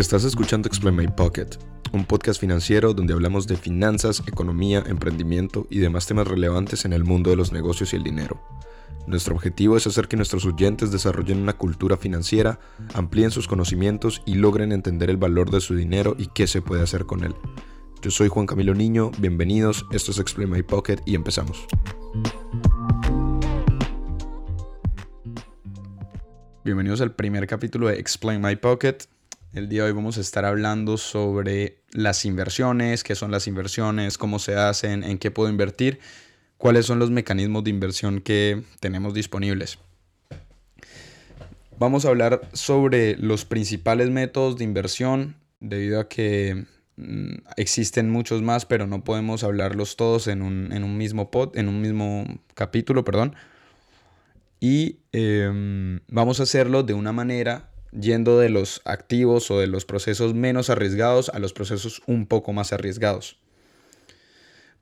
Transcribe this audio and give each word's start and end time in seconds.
Estás 0.00 0.24
escuchando 0.24 0.66
Explain 0.66 0.96
My 0.96 1.08
Pocket, 1.08 1.58
un 1.92 2.06
podcast 2.06 2.40
financiero 2.40 2.94
donde 2.94 3.12
hablamos 3.12 3.46
de 3.46 3.58
finanzas, 3.58 4.22
economía, 4.26 4.82
emprendimiento 4.86 5.66
y 5.68 5.80
demás 5.80 6.06
temas 6.06 6.26
relevantes 6.26 6.86
en 6.86 6.94
el 6.94 7.04
mundo 7.04 7.28
de 7.28 7.36
los 7.36 7.52
negocios 7.52 7.92
y 7.92 7.96
el 7.96 8.02
dinero. 8.02 8.42
Nuestro 9.06 9.34
objetivo 9.34 9.76
es 9.76 9.86
hacer 9.86 10.08
que 10.08 10.16
nuestros 10.16 10.46
oyentes 10.46 10.90
desarrollen 10.90 11.42
una 11.42 11.52
cultura 11.52 11.98
financiera, 11.98 12.58
amplíen 12.94 13.30
sus 13.30 13.46
conocimientos 13.46 14.22
y 14.24 14.36
logren 14.36 14.72
entender 14.72 15.10
el 15.10 15.18
valor 15.18 15.50
de 15.50 15.60
su 15.60 15.76
dinero 15.76 16.16
y 16.18 16.28
qué 16.28 16.46
se 16.46 16.62
puede 16.62 16.82
hacer 16.82 17.04
con 17.04 17.22
él. 17.22 17.34
Yo 18.00 18.10
soy 18.10 18.28
Juan 18.28 18.46
Camilo 18.46 18.72
Niño, 18.72 19.10
bienvenidos, 19.18 19.84
esto 19.92 20.12
es 20.12 20.18
Explain 20.18 20.48
My 20.48 20.62
Pocket 20.62 20.96
y 21.04 21.14
empezamos. 21.14 21.66
Bienvenidos 26.64 27.02
al 27.02 27.14
primer 27.14 27.46
capítulo 27.46 27.88
de 27.88 28.00
Explain 28.00 28.40
My 28.40 28.56
Pocket. 28.56 28.96
El 29.52 29.68
día 29.68 29.82
de 29.82 29.88
hoy 29.88 29.96
vamos 29.96 30.16
a 30.16 30.20
estar 30.20 30.44
hablando 30.44 30.96
sobre 30.96 31.82
las 31.90 32.24
inversiones, 32.24 33.02
qué 33.02 33.16
son 33.16 33.32
las 33.32 33.48
inversiones, 33.48 34.16
cómo 34.16 34.38
se 34.38 34.54
hacen, 34.54 35.02
en 35.02 35.18
qué 35.18 35.32
puedo 35.32 35.50
invertir, 35.50 35.98
cuáles 36.56 36.86
son 36.86 37.00
los 37.00 37.10
mecanismos 37.10 37.64
de 37.64 37.70
inversión 37.70 38.20
que 38.20 38.62
tenemos 38.78 39.12
disponibles. 39.12 39.80
Vamos 41.80 42.04
a 42.04 42.10
hablar 42.10 42.42
sobre 42.52 43.16
los 43.16 43.44
principales 43.44 44.08
métodos 44.08 44.56
de 44.56 44.62
inversión, 44.62 45.34
debido 45.58 45.98
a 45.98 46.08
que 46.08 46.66
mm, 46.94 47.38
existen 47.56 48.08
muchos 48.08 48.42
más, 48.42 48.66
pero 48.66 48.86
no 48.86 49.02
podemos 49.02 49.42
hablarlos 49.42 49.96
todos 49.96 50.28
en 50.28 50.42
un, 50.42 50.96
mismo 50.96 51.32
pod, 51.32 51.56
en 51.58 51.68
un 51.68 51.80
mismo 51.80 52.24
capítulo, 52.54 53.04
perdón. 53.04 53.34
Y 54.60 54.98
em, 55.10 55.98
vamos 56.06 56.38
a 56.38 56.44
hacerlo 56.44 56.84
de 56.84 56.94
una 56.94 57.10
manera 57.10 57.69
yendo 57.92 58.38
de 58.38 58.48
los 58.48 58.80
activos 58.84 59.50
o 59.50 59.58
de 59.58 59.66
los 59.66 59.84
procesos 59.84 60.34
menos 60.34 60.70
arriesgados 60.70 61.28
a 61.30 61.38
los 61.38 61.52
procesos 61.52 62.02
un 62.06 62.26
poco 62.26 62.52
más 62.52 62.72
arriesgados. 62.72 63.38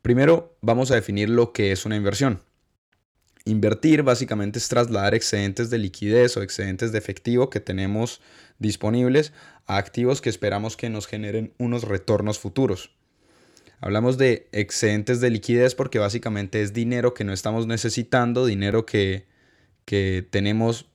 Primero 0.02 0.56
vamos 0.60 0.90
a 0.90 0.94
definir 0.94 1.28
lo 1.28 1.52
que 1.52 1.72
es 1.72 1.84
una 1.84 1.96
inversión. 1.96 2.40
Invertir 3.44 4.02
básicamente 4.02 4.58
es 4.58 4.68
trasladar 4.68 5.14
excedentes 5.14 5.70
de 5.70 5.78
liquidez 5.78 6.36
o 6.36 6.42
excedentes 6.42 6.92
de 6.92 6.98
efectivo 6.98 7.48
que 7.48 7.60
tenemos 7.60 8.20
disponibles 8.58 9.32
a 9.66 9.78
activos 9.78 10.20
que 10.20 10.28
esperamos 10.28 10.76
que 10.76 10.90
nos 10.90 11.06
generen 11.06 11.54
unos 11.58 11.84
retornos 11.84 12.38
futuros. 12.38 12.90
Hablamos 13.80 14.18
de 14.18 14.48
excedentes 14.52 15.20
de 15.20 15.30
liquidez 15.30 15.74
porque 15.74 15.98
básicamente 15.98 16.62
es 16.62 16.72
dinero 16.72 17.14
que 17.14 17.24
no 17.24 17.32
estamos 17.32 17.66
necesitando, 17.66 18.44
dinero 18.44 18.84
que, 18.84 19.26
que 19.84 20.26
tenemos 20.28 20.90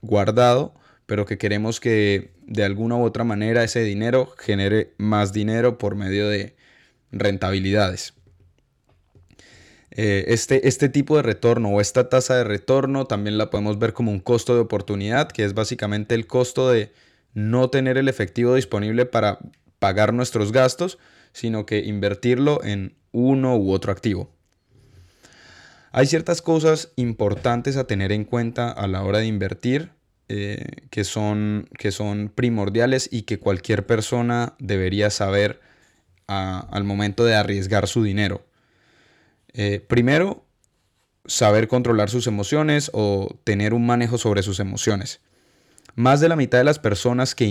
guardado 0.00 0.74
pero 1.06 1.26
que 1.26 1.38
queremos 1.38 1.80
que 1.80 2.32
de 2.46 2.64
alguna 2.64 2.96
u 2.96 3.02
otra 3.02 3.24
manera 3.24 3.64
ese 3.64 3.80
dinero 3.80 4.32
genere 4.38 4.94
más 4.98 5.32
dinero 5.32 5.78
por 5.78 5.94
medio 5.94 6.28
de 6.28 6.56
rentabilidades. 7.12 8.14
Eh, 9.96 10.24
este, 10.28 10.66
este 10.66 10.88
tipo 10.88 11.16
de 11.16 11.22
retorno 11.22 11.68
o 11.68 11.80
esta 11.80 12.08
tasa 12.08 12.36
de 12.36 12.44
retorno 12.44 13.06
también 13.06 13.38
la 13.38 13.50
podemos 13.50 13.78
ver 13.78 13.92
como 13.92 14.10
un 14.10 14.18
costo 14.18 14.54
de 14.54 14.60
oportunidad, 14.60 15.30
que 15.30 15.44
es 15.44 15.54
básicamente 15.54 16.16
el 16.16 16.26
costo 16.26 16.70
de 16.70 16.92
no 17.32 17.70
tener 17.70 17.96
el 17.96 18.08
efectivo 18.08 18.56
disponible 18.56 19.06
para 19.06 19.38
pagar 19.78 20.12
nuestros 20.12 20.50
gastos, 20.50 20.98
sino 21.32 21.64
que 21.64 21.80
invertirlo 21.80 22.62
en 22.64 22.96
uno 23.12 23.56
u 23.56 23.70
otro 23.70 23.92
activo. 23.92 24.32
Hay 25.92 26.06
ciertas 26.06 26.42
cosas 26.42 26.92
importantes 26.96 27.76
a 27.76 27.86
tener 27.86 28.10
en 28.10 28.24
cuenta 28.24 28.70
a 28.70 28.88
la 28.88 29.04
hora 29.04 29.18
de 29.18 29.26
invertir 29.26 29.92
eh, 30.28 30.86
que, 30.90 31.04
son, 31.04 31.68
que 31.78 31.92
son 31.92 32.32
primordiales 32.34 33.08
y 33.12 33.22
que 33.22 33.38
cualquier 33.38 33.86
persona 33.86 34.54
debería 34.58 35.10
saber 35.10 35.60
al 36.26 36.84
momento 36.84 37.26
de 37.26 37.34
arriesgar 37.34 37.86
su 37.86 38.02
dinero. 38.02 38.46
Eh, 39.52 39.84
primero, 39.86 40.44
saber 41.26 41.68
controlar 41.68 42.10
sus 42.10 42.26
emociones 42.26 42.90
o 42.94 43.38
tener 43.44 43.74
un 43.74 43.86
manejo 43.86 44.18
sobre 44.18 44.42
sus 44.42 44.60
emociones. 44.60 45.20
Más 45.94 46.20
de 46.20 46.28
la 46.28 46.36
mitad 46.36 46.58
de 46.58 46.64
las 46.64 46.78
personas 46.78 47.34
que, 47.34 47.46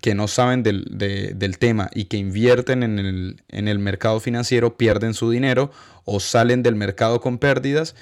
que 0.00 0.14
no 0.14 0.28
saben 0.28 0.62
del, 0.62 1.56
tema 1.58 1.90
y 1.92 2.04
que 2.04 2.16
invierten 2.16 2.82
en 2.82 2.98
el, 2.98 3.42
en 3.48 3.68
el, 3.68 3.78
mercado 3.78 4.18
financiero 4.20 4.78
pierden 4.78 5.12
su 5.12 5.30
dinero 5.30 5.70
o 6.04 6.20
salen 6.20 6.62
del 6.62 6.74
mercado 6.74 7.20
con 7.20 7.38
pérdidas 7.38 7.94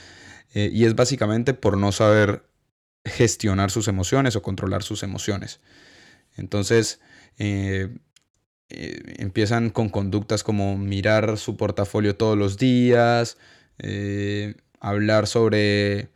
eh, 0.54 0.70
y 0.72 0.84
es 0.84 0.94
básicamente 0.94 1.54
por 1.54 1.76
no 1.76 1.91
saber 1.91 2.44
gestionar 3.04 3.70
sus 3.70 3.88
emociones 3.88 4.37
o 4.37 4.42
controlar 4.42 4.82
sus 4.82 5.03
emociones. 5.03 5.60
Entonces, 6.37 7.00
eh, 7.38 7.94
eh, 8.70 9.15
empiezan 9.19 9.70
con 9.70 9.88
conductas 9.88 10.42
como 10.42 10.76
mirar 10.78 11.37
su 11.38 11.56
portafolio 11.56 12.16
todos 12.16 12.37
los 12.37 12.56
días, 12.56 13.37
eh, 13.78 14.54
hablar 14.81 15.26
sobre 15.26 16.09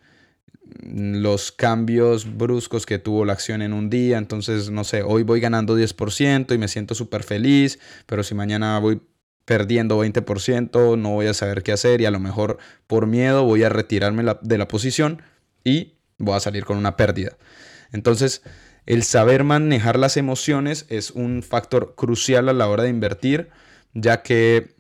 los 0.83 1.53
cambios 1.53 2.37
bruscos 2.37 2.87
que 2.87 2.99
tuvo 2.99 3.25
la 3.25 3.33
acción 3.33 3.63
en 3.63 3.73
un 3.73 3.91
día. 3.91 4.19
Entonces, 4.19 4.71
no 4.71 4.85
sé, 4.85 5.03
hoy 5.03 5.23
voy 5.23 5.41
ganando 5.41 5.77
10% 5.77 6.55
y 6.55 6.59
me 6.59 6.69
siento 6.69 6.95
súper 6.95 7.23
feliz, 7.23 7.79
pero 8.07 8.23
si 8.23 8.35
mañana 8.35 8.79
voy 8.79 9.01
perdiendo 9.45 9.99
20%, 9.99 10.99
no 10.99 11.11
voy 11.11 11.27
a 11.27 11.35
saber 11.35 11.63
qué 11.63 11.73
hacer 11.73 12.01
y 12.01 12.07
a 12.07 12.11
lo 12.11 12.21
mejor 12.21 12.59
por 12.87 13.07
miedo 13.07 13.45
voy 13.45 13.63
a 13.63 13.71
retirarme 13.71 14.25
de 14.43 14.59
la 14.59 14.69
posición 14.69 15.23
y 15.65 15.98
voy 16.19 16.37
a 16.37 16.41
salir 16.41 16.65
con 16.65 16.77
una 16.77 16.97
pérdida. 16.97 17.37
Entonces, 17.93 18.43
el 18.87 19.03
saber 19.03 19.45
manejar 19.45 19.99
las 19.99 20.17
emociones 20.17 20.87
es 20.89 21.11
un 21.11 21.43
factor 21.43 21.95
crucial 21.95 22.49
a 22.49 22.53
la 22.53 22.69
hora 22.69 22.83
de 22.83 22.91
invertir, 22.91 23.51
ya 23.95 24.23
que 24.23 24.75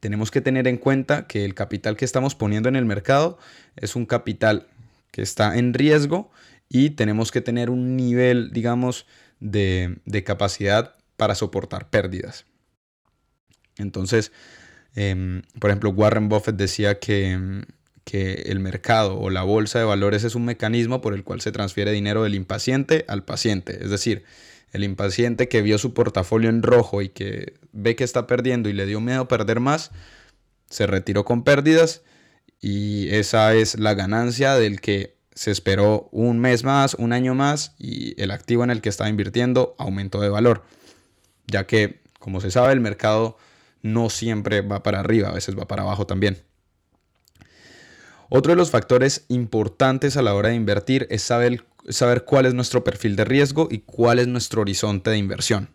tenemos 0.00 0.30
que 0.30 0.40
tener 0.40 0.68
en 0.68 0.76
cuenta 0.76 1.26
que 1.26 1.44
el 1.44 1.54
capital 1.54 1.96
que 1.96 2.04
estamos 2.04 2.34
poniendo 2.34 2.68
en 2.68 2.76
el 2.76 2.84
mercado 2.84 3.38
es 3.76 3.96
un 3.96 4.06
capital 4.06 4.68
que 5.10 5.22
está 5.22 5.56
en 5.56 5.74
riesgo 5.74 6.30
y 6.68 6.90
tenemos 6.90 7.30
que 7.30 7.40
tener 7.40 7.70
un 7.70 7.96
nivel, 7.96 8.52
digamos, 8.52 9.06
de, 9.40 10.00
capacidad 10.24 10.94
para 11.16 11.34
soportar 11.34 11.90
pérdidas. 11.90 12.44
Entonces, 13.76 14.32
em, 14.94 15.42
por 15.60 15.70
ejemplo, 15.70 15.90
Warren 15.90 16.28
Buffett 16.28 16.56
decía 16.56 16.98
que 16.98 17.64
que 18.06 18.44
el 18.46 18.60
mercado 18.60 19.18
o 19.18 19.30
la 19.30 19.42
bolsa 19.42 19.80
de 19.80 19.84
valores 19.84 20.22
es 20.22 20.36
un 20.36 20.44
mecanismo 20.44 21.00
por 21.00 21.12
el 21.12 21.24
cual 21.24 21.40
se 21.40 21.50
transfiere 21.50 21.90
dinero 21.90 22.22
del 22.22 22.36
impaciente 22.36 23.04
al 23.08 23.24
paciente. 23.24 23.82
Es 23.82 23.90
decir, 23.90 24.22
el 24.70 24.84
impaciente 24.84 25.48
que 25.48 25.60
vio 25.60 25.76
su 25.76 25.92
portafolio 25.92 26.48
en 26.48 26.62
rojo 26.62 27.02
y 27.02 27.08
que 27.08 27.54
ve 27.72 27.96
que 27.96 28.04
está 28.04 28.28
perdiendo 28.28 28.68
y 28.68 28.74
le 28.74 28.86
dio 28.86 29.00
miedo 29.00 29.22
a 29.22 29.28
perder 29.28 29.58
más, 29.58 29.90
se 30.70 30.86
retiró 30.86 31.24
con 31.24 31.42
pérdidas 31.42 32.02
y 32.60 33.08
esa 33.08 33.52
es 33.54 33.76
la 33.76 33.94
ganancia 33.94 34.54
del 34.54 34.80
que 34.80 35.16
se 35.34 35.50
esperó 35.50 36.08
un 36.12 36.38
mes 36.38 36.62
más, 36.62 36.94
un 36.94 37.12
año 37.12 37.34
más 37.34 37.74
y 37.76 38.20
el 38.22 38.30
activo 38.30 38.62
en 38.62 38.70
el 38.70 38.82
que 38.82 38.88
estaba 38.88 39.10
invirtiendo 39.10 39.74
aumentó 39.78 40.20
de 40.20 40.28
valor. 40.28 40.62
Ya 41.48 41.66
que, 41.66 42.02
como 42.20 42.40
se 42.40 42.52
sabe, 42.52 42.72
el 42.72 42.80
mercado 42.80 43.36
no 43.82 44.10
siempre 44.10 44.60
va 44.60 44.84
para 44.84 45.00
arriba, 45.00 45.30
a 45.30 45.34
veces 45.34 45.58
va 45.58 45.66
para 45.66 45.82
abajo 45.82 46.06
también. 46.06 46.46
Otro 48.28 48.52
de 48.52 48.56
los 48.56 48.70
factores 48.70 49.24
importantes 49.28 50.16
a 50.16 50.22
la 50.22 50.34
hora 50.34 50.48
de 50.48 50.56
invertir 50.56 51.06
es 51.10 51.22
saber, 51.22 51.64
saber 51.88 52.24
cuál 52.24 52.46
es 52.46 52.54
nuestro 52.54 52.82
perfil 52.82 53.16
de 53.16 53.24
riesgo 53.24 53.68
y 53.70 53.80
cuál 53.80 54.18
es 54.18 54.26
nuestro 54.26 54.62
horizonte 54.62 55.10
de 55.10 55.18
inversión. 55.18 55.70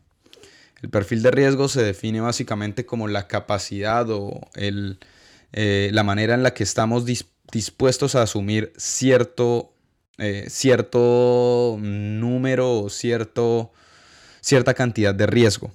El 0.81 0.89
perfil 0.89 1.21
de 1.21 1.31
riesgo 1.31 1.69
se 1.69 1.83
define 1.83 2.21
básicamente 2.21 2.85
como 2.85 3.07
la 3.07 3.27
capacidad 3.27 4.09
o 4.09 4.41
eh, 4.55 5.89
la 5.93 6.03
manera 6.03 6.33
en 6.33 6.43
la 6.43 6.53
que 6.53 6.63
estamos 6.63 7.05
dispuestos 7.05 8.15
a 8.15 8.23
asumir 8.23 8.73
cierto, 8.77 9.73
eh, 10.17 10.47
cierto 10.49 11.77
número 11.79 12.79
o 12.81 12.89
cierta 12.89 14.73
cantidad 14.73 15.13
de 15.13 15.27
riesgo. 15.27 15.71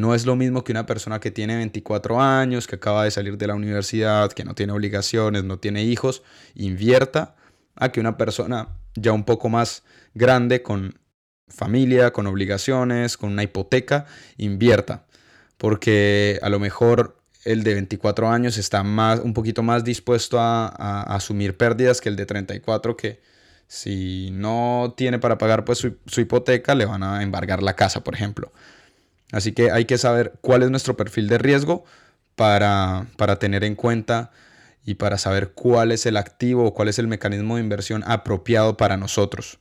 No 0.00 0.14
es 0.14 0.26
lo 0.26 0.36
mismo 0.36 0.64
que 0.64 0.72
una 0.72 0.86
persona 0.86 1.20
que 1.20 1.30
tiene 1.30 1.56
24 1.56 2.20
años, 2.20 2.66
que 2.66 2.76
acaba 2.76 3.04
de 3.04 3.10
salir 3.10 3.36
de 3.36 3.46
la 3.46 3.54
universidad, 3.54 4.32
que 4.32 4.44
no 4.44 4.54
tiene 4.54 4.72
obligaciones, 4.72 5.44
no 5.44 5.58
tiene 5.58 5.82
hijos, 5.84 6.22
invierta, 6.54 7.34
a 7.74 7.90
que 7.90 8.00
una 8.00 8.16
persona 8.16 8.68
ya 8.94 9.12
un 9.12 9.24
poco 9.24 9.48
más 9.48 9.82
grande, 10.14 10.62
con 10.62 10.98
familia, 11.48 12.12
con 12.12 12.26
obligaciones, 12.26 13.16
con 13.16 13.32
una 13.32 13.42
hipoteca, 13.42 14.06
invierta. 14.36 15.06
Porque 15.56 16.38
a 16.42 16.48
lo 16.48 16.60
mejor 16.60 17.20
el 17.44 17.64
de 17.64 17.74
24 17.74 18.28
años 18.28 18.58
está 18.58 18.82
más, 18.82 19.20
un 19.20 19.34
poquito 19.34 19.62
más 19.62 19.84
dispuesto 19.84 20.38
a, 20.38 21.02
asumir 21.02 21.56
pérdidas 21.56 22.00
que 22.00 22.08
el 22.08 22.16
de 22.16 22.26
34 22.26 22.96
que 22.96 23.20
si 23.66 24.30
no 24.32 24.94
tiene 24.96 25.18
para 25.18 25.38
pagar 25.38 25.64
pues 25.64 25.78
su 25.78 26.20
hipoteca 26.20 26.74
le 26.74 26.86
van 26.86 27.02
a 27.02 27.22
embargar 27.22 27.62
la 27.62 27.74
casa, 27.74 28.04
por 28.04 28.14
ejemplo. 28.14 28.52
Así 29.32 29.52
que 29.52 29.70
hay 29.70 29.84
que 29.84 29.98
saber 29.98 30.38
cuál 30.40 30.62
es 30.62 30.70
nuestro 30.70 30.96
perfil 30.96 31.28
de 31.28 31.38
riesgo 31.38 31.84
para, 32.34 33.06
tener 33.38 33.64
en 33.64 33.74
cuenta 33.74 34.30
y 34.84 34.94
para 34.94 35.18
saber 35.18 35.52
cuál 35.52 35.92
es 35.92 36.06
el 36.06 36.16
activo 36.16 36.64
o 36.64 36.74
cuál 36.74 36.88
es 36.88 36.98
el 36.98 37.08
mecanismo 37.08 37.56
de 37.56 37.62
inversión 37.62 38.04
apropiado 38.06 38.76
para 38.76 38.96
nosotros. 38.96 39.58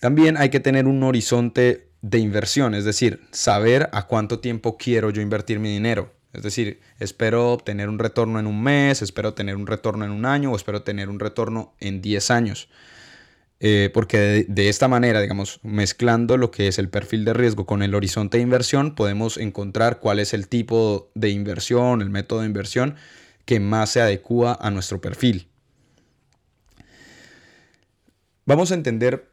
También 0.00 0.36
hay 0.36 0.48
que 0.48 0.60
tener 0.60 0.86
un 0.86 1.02
horizonte 1.02 1.90
de 2.00 2.18
inversión, 2.18 2.74
es 2.74 2.84
decir, 2.84 3.20
saber 3.32 3.90
a 3.92 4.06
cuánto 4.06 4.38
tiempo 4.38 4.76
quiero 4.78 5.10
yo 5.10 5.20
invertir 5.20 5.58
mi 5.58 5.68
dinero. 5.68 6.14
Es 6.32 6.42
decir, 6.42 6.80
espero 7.00 7.52
obtener 7.52 7.88
un 7.88 7.98
retorno 7.98 8.38
en 8.38 8.46
un 8.46 8.62
mes, 8.62 9.02
espero 9.02 9.34
tener 9.34 9.56
un 9.56 9.66
retorno 9.66 10.04
en 10.04 10.10
un 10.10 10.24
año 10.24 10.52
o 10.52 10.56
espero 10.56 10.82
tener 10.82 11.08
un 11.08 11.18
retorno 11.18 11.74
en 11.80 12.00
10 12.00 12.30
años. 12.30 12.68
Eh, 13.60 13.90
porque 13.92 14.46
de, 14.48 14.68
esta 14.68 14.86
manera, 14.86 15.20
digamos, 15.20 15.58
mezclando 15.64 16.36
lo 16.36 16.50
que 16.52 16.68
es 16.68 16.78
el 16.78 16.88
perfil 16.88 17.24
de 17.24 17.32
riesgo 17.32 17.66
con 17.66 17.82
el 17.82 17.94
horizonte 17.94 18.38
de 18.38 18.44
inversión, 18.44 18.94
podemos 18.94 19.36
encontrar 19.36 19.98
cuál 19.98 20.20
es 20.20 20.32
el 20.32 20.46
tipo 20.48 21.10
de 21.14 21.30
inversión, 21.30 22.00
el 22.00 22.10
método 22.10 22.40
de 22.40 22.46
inversión 22.46 22.94
que 23.44 23.58
más 23.58 23.90
se 23.90 24.00
adecua 24.00 24.56
a 24.60 24.70
nuestro 24.70 25.00
perfil. 25.00 25.48
Vamos 28.46 28.70
a 28.70 28.74
entender 28.74 29.30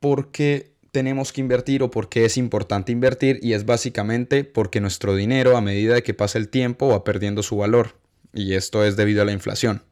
por 0.00 0.30
qué 0.30 0.72
tenemos 0.90 1.32
que 1.32 1.40
invertir 1.40 1.82
o 1.82 1.90
por 1.90 2.08
qué 2.08 2.24
es 2.24 2.36
importante 2.36 2.92
invertir 2.92 3.38
y 3.42 3.52
es 3.52 3.66
básicamente 3.66 4.44
porque 4.44 4.80
nuestro 4.80 5.14
dinero 5.14 5.56
a 5.56 5.60
medida 5.60 5.94
de 5.94 6.02
que 6.02 6.14
pasa 6.14 6.38
el 6.38 6.48
tiempo 6.48 6.88
va 6.88 7.04
perdiendo 7.04 7.42
su 7.42 7.56
valor 7.56 7.96
y 8.32 8.54
esto 8.54 8.84
es 8.84 8.96
debido 8.96 9.22
a 9.22 9.24
la 9.24 9.32
inflación. 9.32 9.82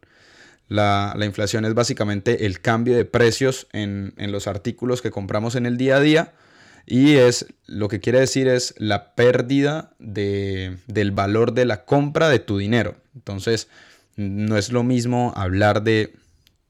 La, 0.68 1.14
inflación 1.24 1.64
es 1.64 1.74
básicamente 1.74 2.46
el 2.46 2.60
cambio 2.60 2.96
de 2.96 3.04
precios 3.04 3.68
en, 3.72 4.12
los 4.16 4.46
artículos 4.46 5.00
que 5.00 5.10
compramos 5.10 5.54
en 5.54 5.66
el 5.66 5.76
día 5.76 5.96
a 5.96 6.00
día 6.00 6.32
y 6.86 7.14
es 7.14 7.46
lo 7.66 7.88
que 7.88 8.00
quiere 8.00 8.20
decir 8.20 8.48
es 8.48 8.74
la 8.78 9.14
pérdida 9.14 9.92
del 9.98 11.10
valor 11.12 11.52
de 11.52 11.66
la 11.66 11.84
compra 11.84 12.28
de 12.28 12.38
tu 12.38 12.58
dinero. 12.58 12.96
Entonces, 13.14 13.68
no 14.16 14.56
es 14.56 14.72
lo 14.72 14.82
mismo 14.82 15.32
hablar 15.36 15.82
de 15.82 16.14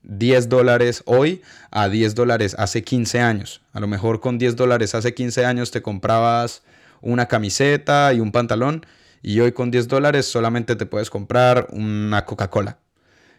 10 0.03 0.49
dólares 0.49 1.03
hoy 1.07 1.43
a 1.71 1.89
10 1.89 2.15
dólares 2.15 2.55
hace 2.59 2.83
15 2.83 3.21
años. 3.21 3.63
A 3.73 3.81
lo 3.81 3.87
mejor 3.87 4.21
con 4.21 4.39
10 4.39 4.57
dólares 4.57 4.95
hace 4.95 5.15
15 5.15 5.45
años 5.45 5.71
te 5.71 5.83
comprabas 5.83 6.63
una 7.01 7.27
camiseta 7.27 8.13
y 8.13 8.21
un 8.21 8.33
pantalón 8.33 8.87
y 9.23 9.41
hoy 9.41 9.53
con 9.53 9.71
10 9.71 9.89
dólares 9.89 10.27
solamente 10.27 10.77
te 10.77 10.87
puedes 10.87 11.11
comprar 11.11 11.67
una 11.71 12.25
Coca-Cola. 12.25 12.79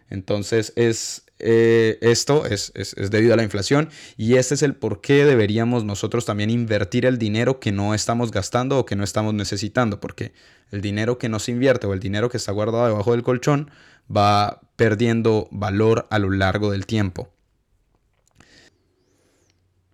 Entonces 0.09 0.73
es, 0.75 1.23
eh, 1.39 1.97
esto 2.01 2.45
es, 2.45 2.71
es, 2.75 2.95
debido 3.11 3.33
a 3.33 3.37
la 3.37 3.43
inflación 3.43 3.89
y 4.15 4.35
este 4.35 4.55
es 4.55 4.63
el 4.63 4.75
por 4.75 5.01
qué 5.01 5.25
deberíamos 5.25 5.83
nosotros 5.83 6.25
también 6.25 6.49
invertir 6.49 7.05
el 7.05 7.17
dinero 7.17 7.59
que 7.59 7.71
no 7.71 7.93
estamos 7.93 8.31
gastando 8.31 8.79
o 8.79 8.85
que 8.85 8.95
no 8.95 9.03
estamos 9.03 9.33
necesitando, 9.33 9.99
porque 9.99 10.31
el 10.71 10.81
dinero 10.81 11.17
que 11.17 11.29
no 11.29 11.39
se 11.39 11.51
invierte 11.51 11.87
o 11.87 11.93
el 11.93 11.99
dinero 11.99 12.29
que 12.29 12.37
está 12.37 12.51
guardado 12.51 12.87
debajo 12.87 13.11
del 13.11 13.23
colchón 13.23 13.69
va 14.15 14.61
perdiendo 14.75 15.47
valor 15.51 16.07
a 16.09 16.19
lo 16.19 16.29
largo 16.29 16.71
del 16.71 16.85
tiempo. 16.85 17.29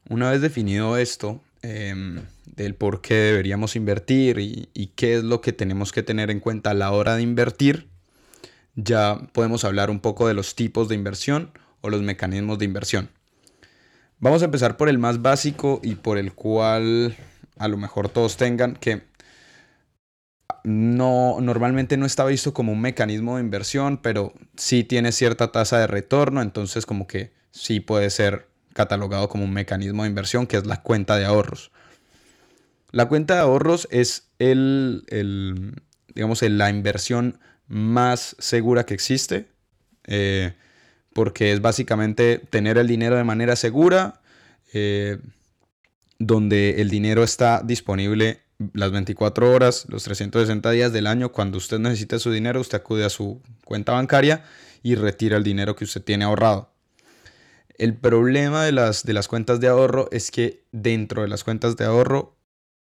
Una 0.09 0.31
vez 0.31 0.41
definido 0.41 0.97
esto, 0.97 1.41
em, 1.61 2.21
del 2.45 2.75
por 2.75 3.01
qué 3.01 3.15
deberíamos 3.15 3.75
invertir 3.75 4.37
y, 4.39 4.91
qué 4.95 5.15
es 5.15 5.23
lo 5.23 5.41
que 5.41 5.53
tenemos 5.53 5.91
que 5.91 6.03
tener 6.03 6.29
en 6.29 6.39
cuenta 6.39 6.71
a 6.71 6.73
la 6.73 6.91
hora 6.91 7.15
de 7.15 7.23
invertir, 7.23 7.87
ya 8.75 9.19
podemos 9.33 9.63
hablar 9.63 9.89
un 9.89 9.99
poco 9.99 10.27
de 10.27 10.33
los 10.33 10.55
tipos 10.55 10.89
de 10.89 10.95
inversión 10.95 11.51
o 11.81 11.89
los 11.89 12.01
mecanismos 12.01 12.59
de 12.59 12.65
inversión. 12.65 13.09
Vamos 14.19 14.41
a 14.41 14.45
empezar 14.45 14.77
por 14.77 14.89
el 14.89 14.97
más 14.97 15.21
básico 15.21 15.79
y 15.83 15.95
por 15.95 16.17
el 16.17 16.33
cual 16.33 17.15
a 17.57 17.67
lo 17.67 17.77
mejor 17.77 18.09
todos 18.09 18.37
tengan 18.37 18.75
que 18.75 19.03
no, 20.63 21.37
normalmente 21.41 21.97
no 21.97 22.05
está 22.05 22.25
visto 22.25 22.53
como 22.53 22.71
un 22.71 22.81
mecanismo 22.81 23.35
de 23.35 23.43
inversión, 23.43 23.97
pero 23.97 24.33
sí 24.55 24.83
tiene 24.83 25.11
cierta 25.11 25.51
tasa 25.51 25.79
de 25.79 25.87
retorno, 25.87 26.41
entonces 26.41 26.85
como 26.85 27.05
que 27.05 27.33
sí 27.51 27.79
puede 27.79 28.09
ser 28.09 28.47
catalogado 28.73 29.27
como 29.29 29.43
un 29.43 29.51
mecanismo 29.51 30.03
de 30.03 30.09
inversión, 30.09 30.47
que 30.47 30.57
es 30.57 30.65
la 30.65 30.81
cuenta 30.81 31.17
de 31.17 31.25
ahorros. 31.25 31.71
La 32.91 33.07
cuenta 33.07 33.35
de 33.35 33.41
ahorros 33.41 33.87
es 33.91 34.29
el, 34.39 35.03
el 35.09 35.81
digamos, 36.13 36.41
la 36.43 36.69
inversión 36.69 37.39
más 37.67 38.35
segura 38.39 38.85
que 38.85 38.93
existe, 38.93 39.47
eh, 40.05 40.53
porque 41.13 41.53
es 41.53 41.61
básicamente 41.61 42.39
tener 42.49 42.77
el 42.77 42.87
dinero 42.87 43.15
de 43.15 43.23
manera 43.23 43.55
segura, 43.55 44.21
eh, 44.73 45.19
donde 46.19 46.81
el 46.81 46.89
dinero 46.89 47.23
está 47.23 47.61
disponible 47.63 48.41
las 48.73 48.91
24 48.91 49.51
horas, 49.51 49.85
los 49.89 50.03
360 50.03 50.71
días 50.71 50.93
del 50.93 51.07
año, 51.07 51.31
cuando 51.31 51.57
usted 51.57 51.79
necesita 51.79 52.19
su 52.19 52.31
dinero, 52.31 52.61
usted 52.61 52.77
acude 52.77 53.03
a 53.03 53.09
su 53.09 53.41
cuenta 53.65 53.91
bancaria 53.93 54.43
y 54.81 54.95
retira 54.95 55.37
el 55.37 55.43
dinero 55.43 55.75
que 55.75 55.85
usted 55.85 56.03
tiene 56.03 56.25
ahorrado. 56.25 56.71
El 57.77 57.95
problema 57.95 58.63
de 58.63 58.71
las, 58.71 59.03
de 59.03 59.13
las 59.13 59.27
cuentas 59.27 59.59
de 59.59 59.67
ahorro 59.67 60.07
es 60.11 60.31
que 60.31 60.63
dentro 60.71 61.23
de 61.23 61.27
las 61.27 61.43
cuentas 61.43 61.75
de 61.75 61.85
ahorro, 61.85 62.37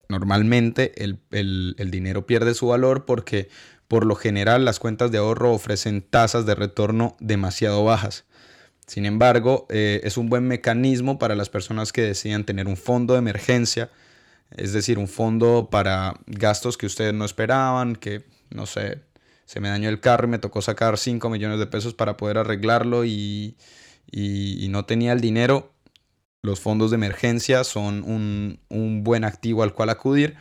normalmente 0.08 1.04
el, 1.04 1.20
el 1.30 1.90
dinero 1.90 2.26
pierde 2.26 2.54
su 2.54 2.68
valor 2.68 3.04
porque 3.04 3.48
por 3.90 4.06
lo 4.06 4.14
general 4.14 4.64
las 4.64 4.78
cuentas 4.78 5.10
de 5.10 5.18
ahorro 5.18 5.52
ofrecen 5.52 6.00
tasas 6.00 6.46
de 6.46 6.54
retorno 6.54 7.16
demasiado 7.18 7.82
bajas. 7.82 8.24
Sin 8.86 9.04
embargo, 9.04 9.66
eh, 9.68 10.00
es 10.04 10.16
un 10.16 10.28
buen 10.28 10.46
mecanismo 10.46 11.18
para 11.18 11.34
las 11.34 11.48
personas 11.48 11.92
que 11.92 12.02
deciden 12.02 12.44
tener 12.44 12.68
un 12.68 12.76
fondo 12.76 13.14
de 13.14 13.18
emergencia, 13.18 13.90
es 14.56 14.72
decir, 14.72 14.96
un 14.96 15.08
fondo 15.08 15.70
para 15.72 16.14
gastos 16.28 16.78
que 16.78 16.86
ustedes 16.86 17.14
no 17.14 17.24
esperaban, 17.24 17.96
que, 17.96 18.22
no 18.50 18.64
sé, 18.64 19.00
se 19.44 19.58
me 19.58 19.70
dañó 19.70 19.88
el 19.88 19.98
carro 19.98 20.28
y 20.28 20.30
me 20.30 20.38
tocó 20.38 20.62
sacar 20.62 20.96
5 20.96 21.28
millones 21.28 21.58
de 21.58 21.66
pesos 21.66 21.92
para 21.92 22.16
poder 22.16 22.38
arreglarlo 22.38 23.04
y, 23.04 23.56
no 24.12 24.84
tenía 24.84 25.12
el 25.12 25.20
dinero. 25.20 25.72
Los 26.42 26.60
fondos 26.60 26.92
de 26.92 26.94
emergencia 26.94 27.64
son 27.64 28.04
un 28.04 29.02
buen 29.02 29.24
activo 29.24 29.64
al 29.64 29.74
cual 29.74 29.90
acudir 29.90 30.36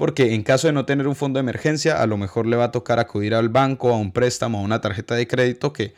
porque 0.00 0.32
en 0.32 0.42
caso 0.44 0.66
de 0.66 0.72
no 0.72 0.86
tener 0.86 1.06
un 1.06 1.14
fondo 1.14 1.36
de 1.36 1.42
emergencia, 1.42 2.00
a 2.00 2.06
lo 2.06 2.16
mejor 2.16 2.46
le 2.46 2.56
va 2.56 2.64
a 2.64 2.70
tocar 2.70 2.98
acudir 2.98 3.34
al 3.34 3.50
banco, 3.50 3.90
a 3.90 3.98
un 3.98 4.12
préstamo, 4.12 4.56
a 4.56 4.62
una 4.62 4.80
tarjeta 4.80 5.14
de 5.14 5.28
crédito 5.28 5.74
que 5.74 5.92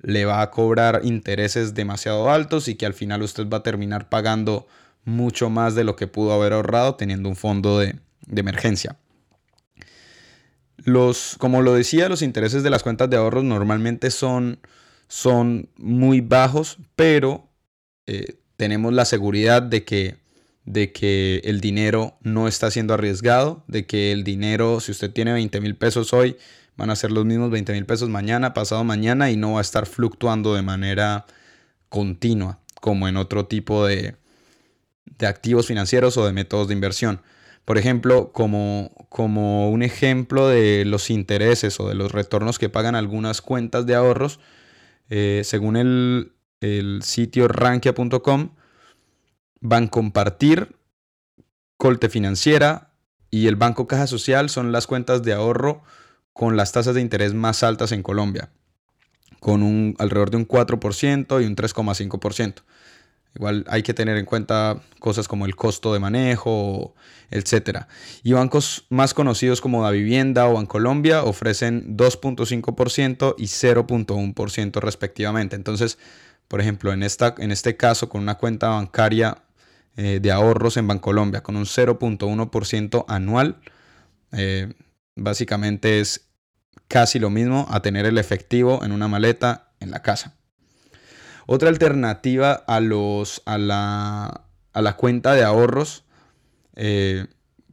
le 0.00 0.24
va 0.24 0.40
a 0.40 0.50
cobrar 0.50 1.02
intereses 1.04 1.74
demasiado 1.74 2.30
altos 2.30 2.66
y 2.68 2.76
que 2.76 2.86
al 2.86 2.94
final 2.94 3.20
usted 3.20 3.46
va 3.50 3.58
a 3.58 3.62
terminar 3.62 4.08
pagando 4.08 4.66
mucho 5.04 5.50
más 5.50 5.74
de 5.74 5.84
lo 5.84 5.96
que 5.96 6.06
pudo 6.06 6.32
haber 6.32 6.54
ahorrado 6.54 6.94
teniendo 6.94 7.28
un 7.28 7.36
fondo 7.36 7.78
de, 7.78 7.96
emergencia. 8.34 8.96
Los, 10.78 11.36
como 11.38 11.60
lo 11.60 11.74
decía, 11.74 12.08
los 12.08 12.22
intereses 12.22 12.62
de 12.62 12.70
las 12.70 12.82
cuentas 12.82 13.10
de 13.10 13.18
ahorros 13.18 13.44
normalmente 13.44 14.10
son, 14.10 14.60
son 15.08 15.68
muy 15.76 16.22
bajos, 16.22 16.78
pero 16.96 17.50
eh, 18.06 18.36
tenemos 18.56 18.94
la 18.94 19.04
seguridad 19.04 19.60
de 19.60 19.84
que 19.84 20.21
de 20.64 20.92
que 20.92 21.40
el 21.44 21.60
dinero 21.60 22.16
no 22.22 22.48
está 22.48 22.70
siendo 22.70 22.94
arriesgado, 22.94 23.64
de 23.66 23.86
que 23.86 24.12
el 24.12 24.24
dinero, 24.24 24.80
si 24.80 24.92
usted 24.92 25.10
tiene 25.10 25.32
20 25.32 25.60
mil 25.60 25.76
pesos 25.76 26.12
hoy, 26.12 26.36
van 26.76 26.90
a 26.90 26.96
ser 26.96 27.10
los 27.12 27.24
mismos 27.24 27.50
20 27.50 27.72
mil 27.72 27.86
pesos 27.86 28.08
mañana, 28.08 28.54
pasado 28.54 28.84
mañana 28.84 29.30
y 29.30 29.36
no 29.36 29.54
va 29.54 29.58
a 29.58 29.62
estar 29.62 29.86
fluctuando 29.86 30.54
de 30.54 30.62
manera 30.62 31.26
continua 31.88 32.60
como 32.80 33.08
en 33.08 33.16
otro 33.16 33.46
tipo 33.46 33.86
de, 33.86 34.16
de 35.18 35.26
activos 35.26 35.66
financieros 35.66 36.16
o 36.16 36.26
de 36.26 36.32
métodos 36.32 36.68
de 36.68 36.74
inversión. 36.74 37.20
Por 37.64 37.78
ejemplo, 37.78 38.32
como, 38.32 38.90
como 39.08 39.70
un 39.70 39.82
ejemplo 39.82 40.48
de 40.48 40.84
los 40.84 41.10
intereses 41.10 41.78
o 41.78 41.88
de 41.88 41.94
los 41.94 42.10
retornos 42.10 42.58
que 42.58 42.68
pagan 42.68 42.96
algunas 42.96 43.40
cuentas 43.40 43.86
de 43.86 43.94
ahorros, 43.94 44.40
eh, 45.10 45.42
según 45.44 45.76
el, 45.76 46.32
el 46.60 47.02
sitio 47.04 47.46
rankia.com, 47.46 48.50
Bancompartir, 49.62 50.76
Colte 51.76 52.08
Financiera 52.08 52.90
y 53.30 53.46
el 53.46 53.56
Banco 53.56 53.86
Caja 53.86 54.06
Social 54.06 54.50
son 54.50 54.72
las 54.72 54.86
cuentas 54.86 55.22
de 55.22 55.32
ahorro 55.32 55.82
con 56.32 56.56
las 56.56 56.72
tasas 56.72 56.94
de 56.94 57.00
interés 57.00 57.32
más 57.32 57.62
altas 57.62 57.92
en 57.92 58.02
Colombia, 58.02 58.50
con 59.40 59.62
un, 59.62 59.94
alrededor 59.98 60.30
de 60.30 60.36
un 60.38 60.48
4% 60.48 61.42
y 61.42 61.46
un 61.46 61.56
3,5%. 61.56 62.62
Igual 63.34 63.64
hay 63.68 63.82
que 63.82 63.94
tener 63.94 64.18
en 64.18 64.26
cuenta 64.26 64.82
cosas 64.98 65.28
como 65.28 65.46
el 65.46 65.56
costo 65.56 65.92
de 65.94 66.00
manejo, 66.00 66.94
etc. 67.30 67.86
Y 68.22 68.32
bancos 68.32 68.84
más 68.90 69.14
conocidos 69.14 69.60
como 69.60 69.82
Da 69.82 69.90
Vivienda 69.90 70.48
o 70.48 70.54
Bancolombia 70.54 71.22
ofrecen 71.22 71.96
2.5% 71.96 73.36
y 73.38 73.44
0.1% 73.44 74.80
respectivamente. 74.80 75.56
Entonces, 75.56 75.98
por 76.48 76.60
ejemplo, 76.60 76.92
en, 76.92 77.02
esta, 77.02 77.34
en 77.38 77.52
este 77.52 77.76
caso, 77.76 78.08
con 78.10 78.20
una 78.20 78.34
cuenta 78.34 78.68
bancaria 78.68 79.38
eh, 79.96 80.20
de 80.22 80.32
ahorros 80.32 80.76
en 80.76 80.86
Bancolombia 80.86 81.42
con 81.42 81.56
un 81.56 81.64
0.1% 81.64 83.04
anual. 83.08 83.60
Eh, 84.32 84.72
básicamente 85.16 86.00
es 86.00 86.28
casi 86.88 87.18
lo 87.18 87.30
mismo 87.30 87.66
a 87.70 87.82
tener 87.82 88.06
el 88.06 88.18
efectivo 88.18 88.84
en 88.84 88.92
una 88.92 89.08
maleta 89.08 89.72
en 89.80 89.90
la 89.90 90.02
casa. 90.02 90.34
Otra 91.46 91.68
alternativa 91.68 92.52
a, 92.52 92.80
los, 92.80 93.42
a, 93.44 93.58
la, 93.58 94.44
a 94.72 94.82
la 94.82 94.96
cuenta 94.96 95.34
de 95.34 95.42
ahorros 95.42 96.04
eh, 96.76 97.26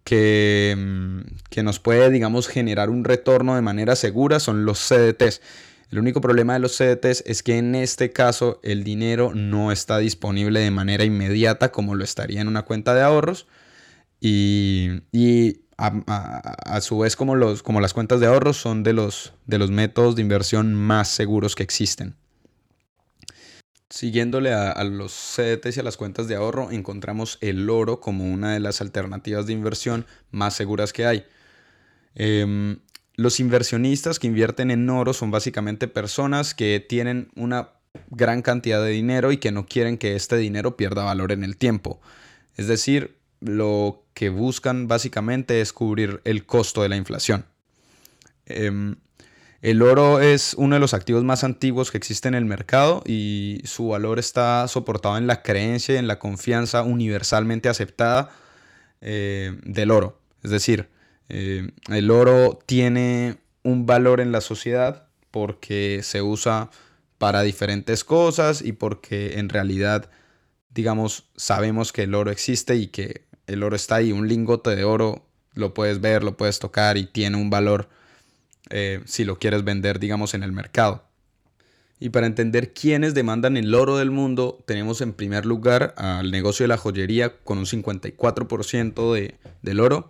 que, 0.04 1.24
que, 1.50 1.64
nos 1.64 1.80
puede, 1.80 2.10
digamos, 2.10 2.48
generar 2.48 2.90
un 2.90 3.04
retorno 3.04 3.56
de 3.56 3.62
manera 3.62 3.96
segura 3.96 4.40
son 4.40 4.66
los 4.66 4.80
CDTs. 4.80 5.42
El 5.92 5.98
único 5.98 6.22
problema 6.22 6.54
de 6.54 6.60
los 6.60 6.78
CDTs 6.78 7.24
es 7.26 7.42
que 7.42 7.58
en 7.58 7.74
este 7.74 8.12
caso 8.12 8.60
el 8.62 8.84
dinero 8.84 9.34
no 9.34 9.72
está 9.72 9.98
disponible 9.98 10.60
de 10.60 10.70
manera 10.70 11.04
inmediata 11.04 11.72
como 11.72 11.96
lo 11.96 12.04
estaría 12.04 12.42
en 12.42 12.48
una 12.48 12.62
cuenta 12.62 12.94
de 12.94 13.02
ahorros 13.02 13.48
y, 14.22 15.02
a, 15.78 16.82
su 16.82 17.00
vez 17.00 17.16
como, 17.16 17.36
los, 17.36 17.64
como 17.64 17.82
las 17.82 17.94
cuentas 17.94 18.20
de 18.20 18.28
ahorros 18.28 18.58
son 18.58 18.84
de 18.84 18.94
los, 18.94 19.34
de 19.48 19.58
los 19.58 19.72
métodos 19.72 20.16
de 20.16 20.22
inversión 20.22 20.76
más 20.76 21.08
seguros 21.08 21.56
que 21.56 21.64
existen. 21.64 22.16
Siguiéndole 23.90 24.54
a, 24.54 24.84
los 24.84 25.12
CDTs 25.12 25.78
y 25.78 25.80
a 25.80 25.84
las 25.84 25.98
cuentas 25.98 26.28
de 26.28 26.36
ahorro, 26.36 26.70
encontramos 26.70 27.40
el 27.42 27.68
oro 27.68 28.00
como 28.00 28.32
una 28.32 28.54
de 28.54 28.60
las 28.60 28.82
alternativas 28.82 29.48
de 29.48 29.54
inversión 29.54 30.06
más 30.30 30.54
seguras 30.54 30.94
que 30.94 31.08
hay. 31.08 31.26
Em, 32.14 32.80
los 33.20 33.42
inversionistas 33.42 34.18
que 34.18 34.28
invierten 34.28 34.72
en 34.72 34.90
oro 34.90 35.12
son 35.12 35.30
básicamente 35.30 35.90
personas 35.90 36.54
que 36.54 36.80
tienen 36.80 37.28
una 37.36 37.72
gran 38.12 38.42
cantidad 38.42 38.82
de 38.82 38.92
dinero 38.92 39.34
y 39.34 39.38
que 39.38 39.52
no 39.52 39.66
quieren 39.66 39.98
que 39.98 40.16
este 40.16 40.38
dinero 40.38 40.78
pierda 40.78 41.04
valor 41.04 41.34
en 41.34 41.44
el 41.44 41.58
tiempo. 41.58 42.00
Es 42.56 42.68
decir, 42.68 43.18
lo 43.42 44.06
que 44.14 44.30
buscan 44.30 44.88
básicamente 44.88 45.60
es 45.60 45.74
cubrir 45.74 46.22
el 46.24 46.46
costo 46.46 46.82
de 46.82 46.88
la 46.88 46.96
inflación. 46.96 47.44
Em, 48.46 48.96
el 49.62 49.82
oro 49.82 50.22
es 50.22 50.54
uno 50.54 50.76
de 50.76 50.80
los 50.80 50.94
activos 50.94 51.26
más 51.26 51.44
antiguos 51.44 51.92
que 51.92 51.98
existe 51.98 52.30
en 52.30 52.36
el 52.36 52.46
mercado 52.46 53.04
y 53.06 53.60
su 53.66 53.90
valor 53.90 54.20
está 54.20 54.66
soportado 54.70 55.18
en 55.18 55.28
la 55.28 55.42
creencia 55.42 55.96
y 55.96 55.98
en 55.98 56.08
la 56.08 56.20
confianza 56.20 56.84
universalmente 56.84 57.68
aceptada 57.68 58.30
eh, 59.02 59.60
del 59.66 59.92
oro. 59.92 60.22
Es 60.42 60.52
decir, 60.52 60.88
eh, 61.30 61.72
el 61.90 62.12
oro 62.12 62.60
tiene 62.66 63.38
un 63.64 63.86
valor 63.86 64.20
en 64.20 64.32
la 64.32 64.42
sociedad 64.42 65.08
porque 65.32 66.02
se 66.04 66.22
usa 66.22 66.70
para 67.18 67.42
diferentes 67.42 68.04
cosas 68.04 68.62
y 68.62 68.72
porque 68.72 69.40
en 69.40 69.50
realidad, 69.50 70.10
digamos, 70.70 71.26
sabemos 71.36 71.92
que 71.94 72.04
el 72.04 72.16
oro 72.16 72.32
existe 72.32 72.76
y 72.76 72.88
que 72.88 73.26
el 73.46 73.64
oro 73.64 73.76
está 73.76 73.96
ahí. 73.96 74.12
Un 74.12 74.28
lingote 74.28 74.76
de 74.76 74.84
oro 74.84 75.26
lo 75.54 75.74
puedes 75.74 76.02
ver, 76.02 76.24
lo 76.24 76.38
puedes 76.38 76.60
tocar 76.60 76.98
y 76.98 77.06
tiene 77.06 77.38
un 77.38 77.50
valor 77.50 77.90
eh, 78.70 79.02
si 79.06 79.26
lo 79.26 79.38
quieres 79.38 79.64
vender, 79.64 80.00
digamos, 80.00 80.34
en 80.34 80.44
el 80.44 80.52
mercado. 80.52 81.04
Y 82.00 82.10
para 82.10 82.28
entender 82.28 82.74
quiénes 82.74 83.14
demandan 83.14 83.58
el 83.58 83.76
oro 83.76 83.98
del 83.98 84.10
mundo, 84.10 84.64
tenemos 84.66 85.02
en 85.02 85.12
primer 85.12 85.46
lugar 85.46 85.94
al 85.98 86.32
negocio 86.32 86.64
de 86.64 86.70
la 86.70 86.78
joyería 86.78 87.38
con 87.44 87.58
un 87.58 87.66
54% 87.66 89.14
de, 89.14 89.36
del 89.62 89.80
oro. 89.82 90.10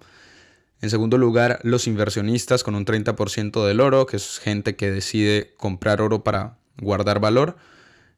En 0.81 0.89
segundo 0.89 1.17
lugar, 1.17 1.59
los 1.63 1.87
inversionistas 1.87 2.63
con 2.63 2.75
un 2.75 2.85
30% 2.85 3.65
del 3.65 3.81
oro, 3.81 4.05
que 4.05 4.15
es 4.15 4.39
gente 4.39 4.75
que 4.75 4.89
decide 4.89 5.53
comprar 5.57 6.01
oro 6.01 6.23
para 6.23 6.57
guardar 6.77 7.19
valor. 7.19 7.57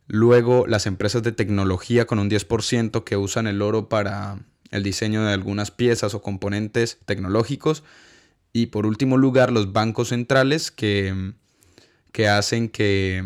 Luego, 0.07 0.67
las 0.67 0.85
empresas 0.85 1.23
de 1.23 1.31
tecnología 1.31 2.05
con 2.05 2.19
un 2.19 2.29
10% 2.29 3.03
que 3.03 3.17
usan 3.17 3.47
el 3.47 3.61
oro 3.61 3.89
para 3.89 4.39
el 4.69 4.83
diseño 4.83 5.23
de 5.25 5.33
algunas 5.33 5.71
piezas 5.71 6.13
o 6.13 6.21
componentes 6.21 6.99
tecnológicos. 7.05 7.83
Y 8.53 8.67
por 8.67 8.85
último 8.85 9.17
lugar, 9.17 9.51
los 9.51 9.73
bancos 9.73 10.09
centrales 10.09 10.69
que, 10.69 11.33
que 12.11 12.27
hacen 12.27 12.69
que, 12.69 13.23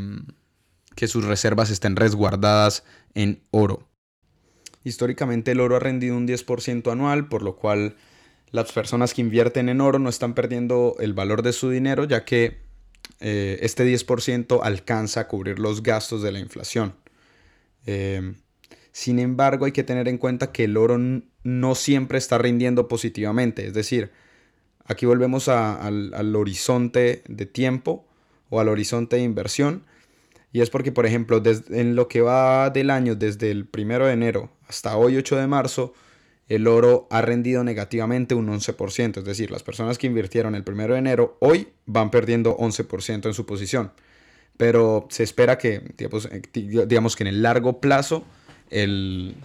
que 0.96 1.08
sus 1.08 1.26
reservas 1.26 1.72
estén 1.72 1.98
resguardadas 1.98 2.84
en 3.16 3.42
oro. 3.52 3.88
Históricamente 4.84 5.52
el 5.52 5.60
oro 5.60 5.76
ha 5.76 5.80
rendido 5.80 6.16
un 6.16 6.28
10% 6.28 6.92
anual, 6.92 7.28
por 7.28 7.42
lo 7.42 7.56
cual 7.56 7.96
las 8.56 8.72
personas 8.72 9.14
que 9.14 9.22
invierten 9.22 9.70
en 9.70 9.82
oro 9.82 10.00
no 10.00 10.10
están 10.10 10.34
perdiendo 10.34 10.96
el 11.00 11.14
valor 11.14 11.44
de 11.44 11.54
su 11.54 11.70
dinero, 11.70 12.06
ya 12.06 12.26
que 12.26 12.62
eh, 13.20 13.60
este 13.62 13.86
10% 13.86 14.60
alcanza 14.64 15.22
a 15.22 15.28
cubrir 15.28 15.60
los 15.60 15.84
gastos 15.84 16.22
de 16.22 16.32
la 16.32 16.40
inflación. 16.40 16.96
Eh, 17.86 18.34
sin 18.92 19.20
embargo, 19.20 19.66
hay 19.66 19.72
que 19.72 19.84
tener 19.84 20.08
en 20.08 20.18
cuenta 20.18 20.52
que 20.52 20.64
el 20.64 20.78
oro 20.78 20.98
no 21.44 21.76
siempre 21.76 22.18
está 22.18 22.38
rindiendo 22.38 22.88
positivamente, 22.88 23.68
es 23.68 23.74
decir, 23.74 24.12
Aquí 24.88 25.08
volvemos 25.08 25.48
al, 25.48 26.36
horizonte 26.36 27.24
de 27.28 27.46
tiempo 27.48 28.06
o 28.50 28.60
al 28.60 28.70
horizonte 28.70 29.16
de 29.16 29.24
inversión. 29.24 29.84
Y 30.54 30.62
es 30.62 30.70
porque, 30.70 30.92
por 30.92 31.06
ejemplo, 31.06 31.42
en 31.70 31.96
lo 31.96 32.08
que 32.08 32.22
va 32.22 32.70
del 32.70 32.92
año, 32.92 33.16
desde 33.16 33.52
el 33.52 33.68
1 33.76 34.06
de 34.06 34.14
enero 34.14 34.52
hasta 34.68 34.96
hoy 34.96 35.18
8 35.18 35.38
de 35.38 35.48
marzo, 35.48 35.94
el 36.48 36.68
oro 36.68 37.08
ha 37.10 37.22
rendido 37.22 37.64
negativamente 37.64 38.36
un 38.36 38.48
11%. 38.48 39.18
Es 39.18 39.26
decir, 39.26 39.52
las 39.52 39.64
personas 39.64 39.98
que 39.98 40.08
invirtieron 40.08 40.56
el 40.56 40.64
1 40.68 40.88
de 40.88 40.98
enero 40.98 41.38
hoy 41.40 41.70
van 41.86 42.12
perdiendo 42.12 42.58
11% 42.58 43.26
en 43.26 43.34
su 43.34 43.46
posición. 43.46 43.92
Pero 44.58 45.08
se 45.10 45.24
espera 45.24 45.58
que, 45.58 45.82
digamos, 45.98 46.30
eh, 46.32 46.42
digamos 46.54 47.16
que 47.16 47.24
en 47.24 47.28
el 47.28 47.42
largo 47.42 47.82
plazo, 47.82 48.24
el, 48.70 49.36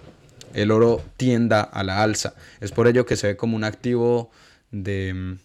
el 0.54 0.70
oro 0.70 1.02
tienda 1.16 1.62
a 1.62 1.82
la 1.82 2.02
alza. 2.02 2.34
Es 2.60 2.72
por 2.72 2.86
ello 2.86 3.06
que 3.06 3.16
se 3.16 3.28
ve 3.28 3.36
como 3.36 3.56
un 3.56 3.64
activo 3.64 4.30
de 4.70 5.38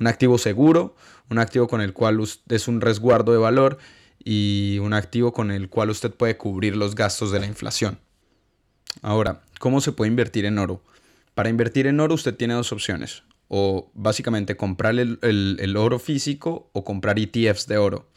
un 0.00 0.06
activo 0.06 0.38
seguro, 0.38 0.96
un 1.28 1.38
activo 1.38 1.68
con 1.68 1.80
el 1.80 1.92
cual 1.92 2.18
es 2.48 2.68
un 2.68 2.80
resguardo 2.80 3.32
de 3.32 3.38
valor 3.38 3.78
y 4.22 4.78
un 4.80 4.94
activo 4.94 5.32
con 5.32 5.50
el 5.50 5.68
cual 5.68 5.90
usted 5.90 6.12
puede 6.12 6.36
cubrir 6.36 6.76
los 6.76 6.94
gastos 6.94 7.30
de 7.32 7.40
la 7.40 7.46
inflación. 7.46 7.98
Ahora, 9.02 9.42
¿cómo 9.58 9.80
se 9.80 9.92
puede 9.92 10.10
invertir 10.10 10.46
en 10.46 10.58
oro? 10.58 10.82
Para 11.40 11.48
invertir 11.48 11.86
en 11.86 11.98
oro 12.00 12.16
usted 12.16 12.34
tiene 12.34 12.52
dos 12.52 12.70
opciones, 12.70 13.22
o 13.48 13.90
básicamente 13.94 14.58
comprar 14.58 14.94
el, 14.98 15.74
oro 15.78 15.98
físico 15.98 16.68
o 16.74 16.84
comprar 16.84 17.18
ETFs 17.18 17.66
de 17.66 17.78
oro. 17.78 18.10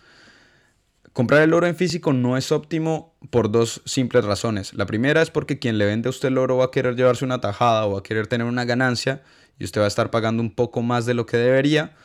Comprar 1.13 1.42
el 1.44 1.53
oro 1.53 1.65
en 1.65 1.77
físico 1.77 2.12
no 2.12 2.36
es 2.36 2.51
óptimo 2.51 3.15
por 3.30 3.50
dos 3.50 3.82
simples 3.86 4.25
razones. 4.25 4.74
La 4.74 4.86
primera 4.86 5.22
es 5.22 5.32
porque 5.32 5.58
quien 5.58 5.77
le 5.77 5.86
vende 5.86 6.08
a 6.08 6.10
usted 6.10 6.27
el 6.27 6.38
oro 6.38 6.58
va 6.58 6.65
a 6.65 6.72
querer 6.72 6.98
llevarse 6.98 7.24
una 7.24 7.39
tajada 7.39 7.86
o 7.86 7.94
va 7.94 8.00
a 8.00 8.03
querer 8.03 8.27
tener 8.27 8.46
una 8.46 8.65
ganancia 8.65 9.24
y 9.58 9.63
usted 9.63 9.80
va 9.80 9.86
a 9.86 9.88
estar 9.88 10.12
pagando 10.12 10.44
un 10.44 10.53
poco 10.53 10.82
más 10.82 11.06
de 11.06 11.13
lo 11.13 11.25
que 11.25 11.38
debería. 11.38 11.96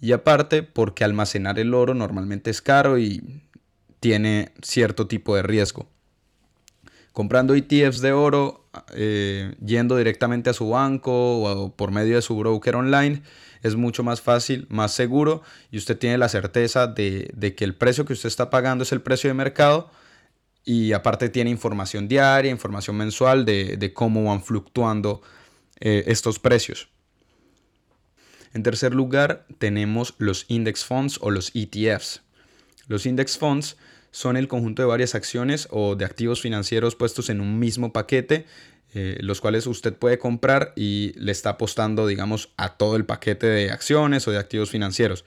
Y 0.00 0.10
aparte, 0.10 0.64
porque 0.64 1.04
almacenar 1.04 1.60
el 1.60 1.74
oro 1.74 1.94
normalmente 1.94 2.50
es 2.50 2.60
caro 2.60 2.98
y 2.98 3.40
tiene 4.00 4.50
cierto 4.62 5.06
tipo 5.06 5.36
de 5.36 5.44
riesgo. 5.44 5.88
Comprando 7.16 7.54
ETFs 7.54 8.02
de 8.02 8.12
oro, 8.12 8.68
eh, 8.92 9.54
yendo 9.64 9.96
directamente 9.96 10.50
a 10.50 10.52
su 10.52 10.68
banco 10.68 11.40
o 11.40 11.74
por 11.74 11.90
medio 11.90 12.16
de 12.16 12.20
su 12.20 12.36
broker 12.36 12.76
online, 12.76 13.22
es 13.62 13.74
mucho 13.74 14.04
más 14.04 14.20
fácil, 14.20 14.66
más 14.68 14.92
seguro 14.92 15.40
y 15.70 15.78
usted 15.78 15.96
tiene 15.96 16.18
la 16.18 16.28
certeza 16.28 16.86
de, 16.86 17.54
que 17.56 17.64
el 17.64 17.74
precio 17.74 18.04
que 18.04 18.12
usted 18.12 18.26
está 18.26 18.50
pagando 18.50 18.82
es 18.84 18.92
el 18.92 19.00
precio 19.00 19.28
de 19.28 19.32
mercado 19.32 19.90
y 20.62 20.92
aparte 20.92 21.30
tiene 21.30 21.48
información 21.48 22.06
diaria, 22.06 22.50
información 22.50 22.98
mensual 22.98 23.46
de 23.46 23.92
cómo 23.94 24.24
van 24.24 24.42
fluctuando 24.42 25.22
eh, 25.80 26.04
estos 26.08 26.38
precios. 26.38 26.90
En 28.52 28.62
tercer 28.62 28.94
lugar, 28.94 29.46
tenemos 29.56 30.16
los 30.18 30.44
index 30.48 30.84
funds 30.84 31.18
o 31.22 31.30
los 31.30 31.50
ETFs. 31.54 32.20
Los 32.88 33.06
index 33.06 33.38
funds 33.38 33.78
son 34.16 34.38
el 34.38 34.48
conjunto 34.48 34.80
de 34.80 34.88
varias 34.88 35.14
acciones 35.14 35.68
o 35.70 35.94
de 35.94 36.06
activos 36.06 36.40
financieros 36.40 36.96
puestos 36.96 37.28
en 37.28 37.42
un 37.42 37.58
mismo 37.58 37.92
paquete, 37.92 38.46
eh, 38.94 39.18
los 39.20 39.42
cuales 39.42 39.66
usted 39.66 39.92
puede 39.92 40.18
comprar 40.18 40.72
y 40.74 41.12
le 41.18 41.32
está 41.32 41.50
apostando, 41.50 42.06
digamos, 42.06 42.48
a 42.56 42.78
todo 42.78 42.96
el 42.96 43.04
paquete 43.04 43.46
de 43.46 43.70
acciones 43.70 44.26
o 44.26 44.30
de 44.30 44.38
activos 44.38 44.70
financieros. 44.70 45.26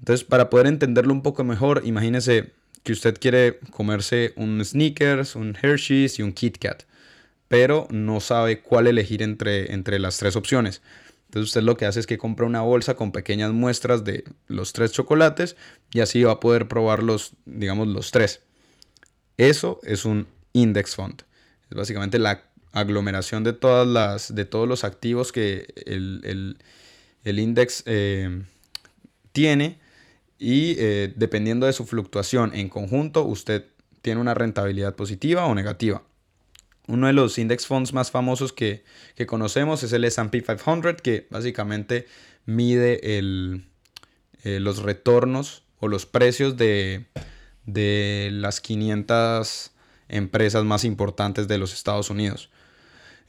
Entonces, 0.00 0.24
para 0.24 0.50
poder 0.50 0.66
entenderlo 0.66 1.12
un 1.12 1.22
poco 1.22 1.44
mejor, 1.44 1.82
imagínese 1.84 2.50
que 2.82 2.90
usted 2.90 3.16
quiere 3.16 3.60
comerse 3.70 4.32
un 4.34 4.64
Snickers, 4.64 5.36
un 5.36 5.56
Hershey's 5.62 6.18
y 6.18 6.22
un 6.22 6.32
Kit 6.32 6.58
Kat 6.58 6.82
pero 7.48 7.86
no 7.90 8.20
sabe 8.20 8.60
cuál 8.60 8.86
elegir 8.86 9.22
entre, 9.22 9.72
entre 9.72 9.98
las 9.98 10.18
tres 10.18 10.36
opciones. 10.36 10.82
Entonces 11.26 11.50
usted 11.50 11.62
lo 11.62 11.76
que 11.76 11.86
hace 11.86 12.00
es 12.00 12.06
que 12.06 12.18
compra 12.18 12.46
una 12.46 12.62
bolsa 12.62 12.94
con 12.94 13.12
pequeñas 13.12 13.52
muestras 13.52 14.04
de 14.04 14.24
los 14.46 14.72
tres 14.72 14.92
chocolates 14.92 15.56
y 15.92 16.00
así 16.00 16.22
va 16.22 16.32
a 16.32 16.40
poder 16.40 16.68
probar 16.68 17.02
los, 17.02 17.32
digamos, 17.44 17.88
los 17.88 18.10
tres. 18.10 18.42
Eso 19.36 19.80
es 19.82 20.04
un 20.04 20.28
index 20.52 20.94
fund. 20.94 21.22
Es 21.70 21.76
básicamente 21.76 22.18
la 22.18 22.44
aglomeración 22.72 23.42
de, 23.42 23.52
todas 23.52 23.86
las, 23.86 24.34
de 24.34 24.44
todos 24.44 24.68
los 24.68 24.84
activos 24.84 25.32
que 25.32 25.66
el, 25.86 26.58
index 27.24 27.82
eh, 27.86 28.42
tiene 29.32 29.78
y 30.38 30.76
eh, 30.78 31.12
dependiendo 31.16 31.66
de 31.66 31.72
su 31.72 31.86
fluctuación 31.86 32.54
en 32.54 32.68
conjunto, 32.68 33.24
usted 33.24 33.66
tiene 34.02 34.20
una 34.20 34.34
rentabilidad 34.34 34.94
positiva 34.94 35.46
o 35.46 35.54
negativa. 35.54 36.02
Uno 36.88 37.08
de 37.08 37.12
los 37.12 37.38
index 37.38 37.66
funds 37.66 37.92
más 37.92 38.10
famosos 38.10 38.52
que, 38.52 38.84
conocemos 39.26 39.82
es 39.82 39.92
el 39.92 40.04
SP 40.06 40.42
500, 40.42 41.02
que 41.02 41.26
básicamente 41.30 42.06
mide 42.44 43.00
eh, 43.02 44.60
los 44.60 44.82
retornos 44.82 45.64
o 45.80 45.88
los 45.88 46.06
precios 46.06 46.56
de, 46.56 47.06
las 47.66 48.60
500 48.60 49.72
empresas 50.08 50.64
más 50.64 50.84
importantes 50.84 51.48
de 51.48 51.58
los 51.58 51.74
Estados 51.74 52.10
Unidos. 52.10 52.50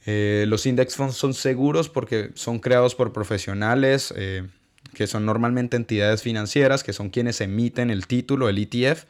Eh, 0.06 0.44
los 0.46 0.64
index 0.64 0.94
funds 0.94 1.16
son 1.16 1.34
seguros 1.34 1.88
porque 1.88 2.30
son 2.34 2.60
creados 2.60 2.94
por 2.94 3.12
profesionales, 3.12 4.14
eh, 4.16 4.46
que 4.94 5.08
son 5.08 5.26
normalmente 5.26 5.76
entidades 5.76 6.22
financieras, 6.22 6.84
que 6.84 6.92
son 6.92 7.10
quienes 7.10 7.40
emiten 7.40 7.90
el 7.90 8.06
título, 8.06 8.48
el 8.48 8.58
ETF, 8.58 9.04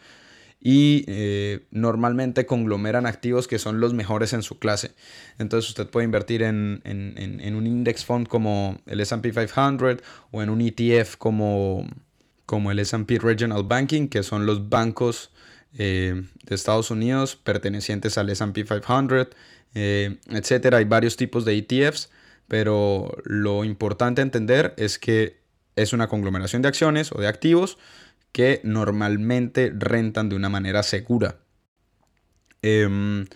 y 0.60 1.04
eh, 1.06 1.66
normalmente 1.70 2.44
conglomeran 2.46 3.06
activos 3.06 3.46
que 3.46 3.58
son 3.58 3.80
los 3.80 3.94
mejores 3.94 4.32
en 4.32 4.42
su 4.42 4.58
clase. 4.58 4.92
Entonces 5.38 5.68
usted 5.68 5.88
puede 5.88 6.04
invertir 6.04 6.42
en, 6.42 6.82
un 6.84 7.66
index 7.66 8.04
fund 8.04 8.26
como 8.26 8.80
el 8.86 9.00
SP 9.00 9.30
500 9.30 10.02
o 10.32 10.42
en 10.42 10.50
un 10.50 10.60
ETF 10.60 11.16
como, 11.16 11.86
como 12.44 12.72
el 12.72 12.80
SP 12.82 13.18
Regional 13.20 13.62
Banking, 13.64 14.08
que 14.08 14.22
son 14.22 14.46
los 14.46 14.68
bancos 14.68 15.30
eh, 15.74 16.24
de 16.44 16.54
Estados 16.54 16.90
Unidos 16.90 17.36
pertenecientes 17.36 18.18
al 18.18 18.30
SP 18.30 18.64
500, 18.64 19.28
eh, 19.74 20.18
etc. 20.30 20.74
Hay 20.74 20.84
varios 20.84 21.16
tipos 21.16 21.44
de 21.44 21.56
ETFs, 21.56 22.10
pero 22.48 23.16
lo 23.24 23.64
importante 23.64 24.22
entender 24.22 24.74
es 24.76 24.98
que 24.98 25.38
es 25.76 25.92
una 25.92 26.08
conglomeración 26.08 26.62
de 26.62 26.68
acciones 26.68 27.12
o 27.12 27.20
de 27.20 27.28
activos 27.28 27.78
que 28.32 28.60
normalmente 28.64 29.72
rentan 29.76 30.28
de 30.28 30.36
una 30.36 30.48
manera 30.48 30.82
segura. 30.82 31.38
Em, 32.62 33.26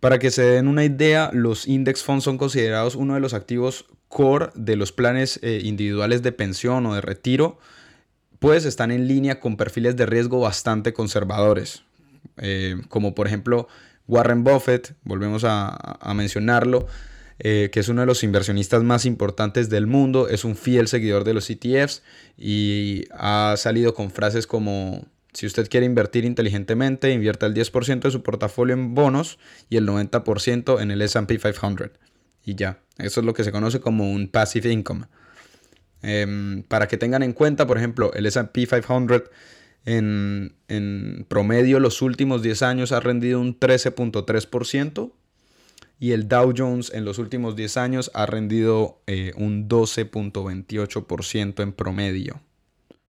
para 0.00 0.18
que 0.18 0.30
se 0.30 0.42
den 0.42 0.68
una 0.68 0.84
idea, 0.84 1.30
los 1.32 1.68
index 1.68 2.02
funds 2.02 2.24
son 2.24 2.38
considerados 2.38 2.96
uno 2.96 3.14
de 3.14 3.20
los 3.20 3.34
activos 3.34 3.86
core 4.08 4.50
de 4.54 4.76
los 4.76 4.92
planes 4.92 5.38
eh, 5.42 5.60
individuales 5.64 6.22
de 6.22 6.32
pensión 6.32 6.86
o 6.86 6.94
de 6.94 7.00
retiro, 7.00 7.58
pues 8.38 8.64
están 8.64 8.90
en 8.90 9.06
línea 9.06 9.40
con 9.40 9.56
perfiles 9.56 9.96
de 9.96 10.06
riesgo 10.06 10.40
bastante 10.40 10.92
conservadores, 10.92 11.84
eh, 12.38 12.76
como 12.88 13.14
por 13.14 13.26
ejemplo 13.26 13.68
Warren 14.08 14.42
Buffett, 14.42 14.94
volvemos 15.04 15.44
a 15.44 16.12
mencionarlo, 16.14 16.88
eh, 17.38 17.70
que 17.72 17.80
es 17.80 17.88
uno 17.88 18.02
de 18.02 18.06
los 18.06 18.22
inversionistas 18.22 18.82
más 18.82 19.04
importantes 19.04 19.68
del 19.70 19.86
mundo, 19.86 20.28
es 20.28 20.44
un 20.44 20.56
fiel 20.56 20.88
seguidor 20.88 21.24
de 21.24 21.34
los 21.34 21.48
ETFs 21.50 22.02
y 22.36 23.04
ha 23.12 23.54
salido 23.56 23.94
con 23.94 24.10
frases 24.10 24.46
como, 24.46 25.06
si 25.32 25.46
usted 25.46 25.68
quiere 25.68 25.86
invertir 25.86 26.24
inteligentemente, 26.24 27.12
invierta 27.12 27.46
el 27.46 27.54
10% 27.54 28.00
de 28.00 28.10
su 28.10 28.22
portafolio 28.22 28.74
en 28.74 28.94
bonos 28.94 29.38
y 29.70 29.76
el 29.76 29.86
90% 29.86 30.80
en 30.80 30.90
el 30.90 31.02
SP 31.02 31.38
500. 31.38 31.90
Y 32.44 32.54
ya, 32.54 32.80
eso 32.98 33.20
es 33.20 33.26
lo 33.26 33.34
que 33.34 33.44
se 33.44 33.52
conoce 33.52 33.80
como 33.80 34.10
un 34.10 34.28
passive 34.28 34.70
income. 34.70 35.06
Em, 36.02 36.64
para 36.64 36.88
que 36.88 36.96
tengan 36.96 37.22
en 37.22 37.32
cuenta, 37.32 37.66
por 37.66 37.78
ejemplo, 37.78 38.12
el 38.14 38.26
SP 38.26 38.66
500 38.66 39.22
en, 39.84 40.54
en 40.68 41.24
promedio 41.28 41.80
los 41.80 42.02
últimos 42.02 42.42
10 42.42 42.62
años 42.62 42.92
ha 42.92 43.00
rendido 43.00 43.40
un 43.40 43.58
13.3% 43.58 45.12
y 46.02 46.10
el 46.10 46.26
Dow 46.26 46.52
Jones 46.56 46.90
en 46.92 47.04
los 47.04 47.18
últimos 47.18 47.54
10 47.54 47.76
años 47.76 48.10
ha 48.12 48.26
rendido 48.26 49.00
eh, 49.06 49.30
un 49.36 49.68
12.28% 49.68 51.62
en 51.62 51.72
promedio. 51.72 52.40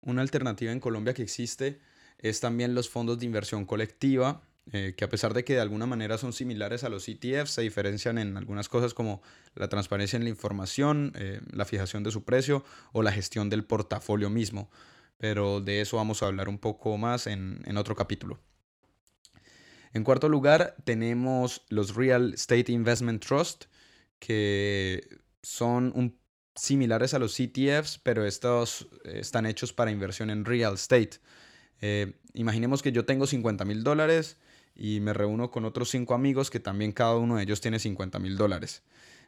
Una 0.02 0.20
alternativa 0.20 0.70
en 0.70 0.80
Colombia 0.80 1.14
que 1.14 1.22
existe 1.22 1.80
es 2.18 2.40
también 2.40 2.74
los 2.74 2.90
fondos 2.90 3.18
de 3.18 3.24
inversión 3.24 3.64
colectiva, 3.64 4.42
eh, 4.70 4.92
que 4.98 5.04
a 5.06 5.08
pesar 5.08 5.32
de 5.32 5.44
que 5.44 5.54
de 5.54 5.62
alguna 5.62 5.86
manera 5.86 6.18
son 6.18 6.34
similares 6.34 6.84
a 6.84 6.90
los 6.90 7.08
ETFs, 7.08 7.52
se 7.52 7.62
diferencian 7.62 8.18
en 8.18 8.36
algunas 8.36 8.68
cosas 8.68 8.92
como 8.92 9.22
la 9.54 9.68
transparencia 9.68 10.18
en 10.18 10.24
la 10.24 10.28
información, 10.28 11.14
eh, 11.16 11.40
la 11.52 11.64
fijación 11.64 12.02
de 12.02 12.10
su 12.10 12.24
precio 12.24 12.66
o 12.92 13.02
la 13.02 13.12
gestión 13.12 13.48
del 13.48 13.64
portafolio 13.64 14.28
mismo. 14.28 14.70
Pero 15.16 15.62
de 15.62 15.80
eso 15.80 15.96
vamos 15.96 16.22
a 16.22 16.26
hablar 16.26 16.50
un 16.50 16.58
poco 16.58 16.98
más 16.98 17.28
en 17.28 17.78
otro 17.78 17.96
capítulo. 17.96 18.40
En 19.94 20.02
cuarto 20.02 20.28
lugar, 20.28 20.74
tenemos 20.82 21.62
los 21.68 21.94
Real 21.94 22.34
Estate 22.34 22.72
Investment 22.72 23.24
Trust, 23.24 23.66
que 24.18 25.20
son 25.40 26.18
similares 26.56 27.14
a 27.14 27.20
los 27.20 27.36
CTFs, 27.36 28.00
pero 28.02 28.26
estos 28.26 28.88
eh, 29.04 29.18
están 29.20 29.46
hechos 29.46 29.72
para 29.72 29.92
inversión 29.92 30.30
en 30.30 30.44
real 30.44 30.74
estate. 30.74 31.20
Eh, 31.80 32.14
imaginemos 32.34 32.82
que 32.82 32.90
yo 32.90 33.04
tengo 33.04 33.26
50 33.28 33.64
mil 33.64 33.84
dólares 33.84 34.36
y 34.74 34.98
me 34.98 35.12
reúno 35.12 35.52
con 35.52 35.64
otros 35.64 35.90
cinco 35.90 36.14
amigos 36.14 36.50
que 36.50 36.58
también 36.58 36.90
cada 36.90 37.14
uno 37.16 37.36
de 37.36 37.44
ellos 37.44 37.60
tiene 37.60 37.78
50 37.78 38.18
mil 38.18 38.36
dólares. 38.36 38.82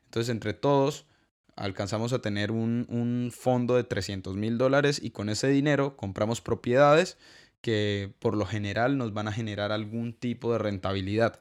Entonces, 0.07 0.31
entre 0.31 0.52
todos, 0.52 1.07
alcanzamos 1.55 2.12
a 2.12 2.20
tener 2.20 2.50
un, 2.50 2.87
un 2.88 3.31
fondo 3.33 3.76
de 3.76 3.85
300 3.85 4.35
mil 4.35 4.59
dólares 4.59 5.00
y 5.00 5.11
con 5.11 5.29
ese 5.29 5.46
dinero 5.46 5.96
compramos 5.96 6.40
propiedades 6.40 7.18
que 7.66 8.14
por 8.20 8.37
lo 8.37 8.46
general 8.46 8.96
nos 8.96 9.12
van 9.12 9.26
a 9.26 9.33
generar 9.33 9.72
algún 9.72 10.12
tipo 10.12 10.52
de 10.52 10.59
rentabilidad. 10.59 11.40